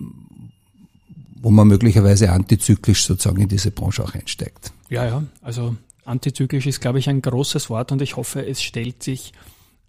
wo 1.40 1.50
man 1.50 1.68
möglicherweise 1.68 2.30
antizyklisch 2.30 3.04
sozusagen 3.04 3.40
in 3.40 3.48
diese 3.48 3.70
Branche 3.70 4.04
auch 4.04 4.14
einsteigt. 4.14 4.72
Ja, 4.90 5.06
ja, 5.06 5.22
also 5.40 5.76
antizyklisch 6.04 6.66
ist, 6.66 6.80
glaube 6.80 6.98
ich, 6.98 7.08
ein 7.08 7.22
großes 7.22 7.70
Wort 7.70 7.92
und 7.92 8.02
ich 8.02 8.16
hoffe, 8.16 8.46
es 8.46 8.60
stellt 8.62 9.02
sich 9.02 9.32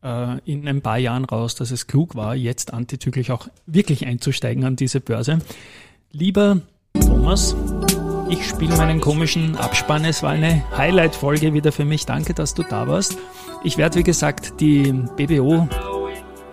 äh, 0.04 0.38
in 0.46 0.68
ein 0.68 0.82
paar 0.82 0.98
Jahren 0.98 1.26
raus, 1.26 1.56
dass 1.56 1.72
es 1.72 1.88
klug 1.88 2.16
war, 2.16 2.36
jetzt 2.36 2.74
antizyklisch 2.74 3.30
auch 3.30 3.48
wirklich 3.66 4.06
einzusteigen 4.06 4.64
an 4.64 4.76
diese 4.76 5.02
Börse. 5.02 5.40
Lieber 6.12 6.62
Thomas, 6.94 7.56
ich 8.30 8.48
spiele 8.48 8.78
meinen 8.78 9.02
komischen 9.02 9.58
Abspann. 9.58 10.06
Es 10.06 10.24
war 10.24 10.32
eine 10.32 10.64
Highlight-Folge 10.78 11.54
wieder 11.54 11.72
für 11.72 11.86
mich. 11.86 12.06
Danke, 12.06 12.34
dass 12.34 12.54
du 12.54 12.64
da 12.64 12.88
warst. 12.88 13.18
Ich 13.64 13.78
werde, 13.78 14.00
wie 14.00 14.04
gesagt, 14.04 14.60
die 14.60 14.92
BBO 15.16 15.68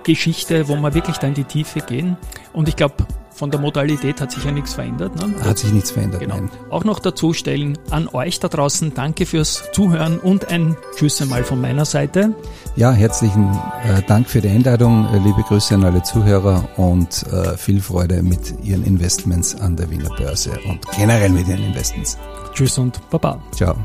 Geschichte, 0.05 0.69
wo 0.69 0.77
wir 0.77 0.95
wirklich 0.95 1.19
da 1.19 1.27
in 1.27 1.35
die 1.35 1.45
Tiefe 1.45 1.81
gehen. 1.81 2.17
Und 2.55 2.69
ich 2.69 2.77
glaube, 2.77 2.95
von 3.31 3.51
der 3.51 3.61
Modalität 3.61 4.21
hat 4.21 4.33
sich 4.33 4.45
ja 4.45 4.51
nichts 4.51 4.75
verändert. 4.75 5.15
Ne? 5.17 5.33
Hat 5.45 5.59
sich 5.59 5.71
nichts 5.71 5.91
verändert, 5.91 6.21
genau. 6.21 6.37
Nein. 6.37 6.51
Auch 6.71 6.83
noch 6.83 6.99
dazu 6.99 7.33
stellen 7.33 7.79
an 7.91 8.09
euch 8.09 8.41
da 8.41 8.49
draußen, 8.49 8.95
danke 8.95 9.27
fürs 9.27 9.71
Zuhören 9.73 10.19
und 10.19 10.51
ein 10.51 10.77
Tschüss 10.97 11.23
einmal 11.23 11.45
von 11.45 11.61
meiner 11.61 11.85
Seite. 11.85 12.35
Ja, 12.75 12.91
herzlichen 12.91 13.57
äh, 13.85 14.03
Dank 14.09 14.29
für 14.29 14.41
die 14.41 14.49
Einladung, 14.49 15.07
äh, 15.13 15.19
liebe 15.19 15.43
Grüße 15.43 15.75
an 15.75 15.85
alle 15.85 16.03
Zuhörer 16.03 16.69
und 16.77 17.25
äh, 17.31 17.57
viel 17.57 17.81
Freude 17.81 18.23
mit 18.23 18.55
Ihren 18.65 18.85
Investments 18.85 19.55
an 19.55 19.77
der 19.77 19.91
Wiener 19.91 20.11
Börse 20.17 20.59
und 20.67 20.81
generell 20.97 21.31
mit 21.31 21.47
Ihren 21.47 21.63
Investments. 21.63 22.19
Tschüss 22.55 22.77
und 22.79 22.99
Baba. 23.11 23.41
Ciao. 23.53 23.77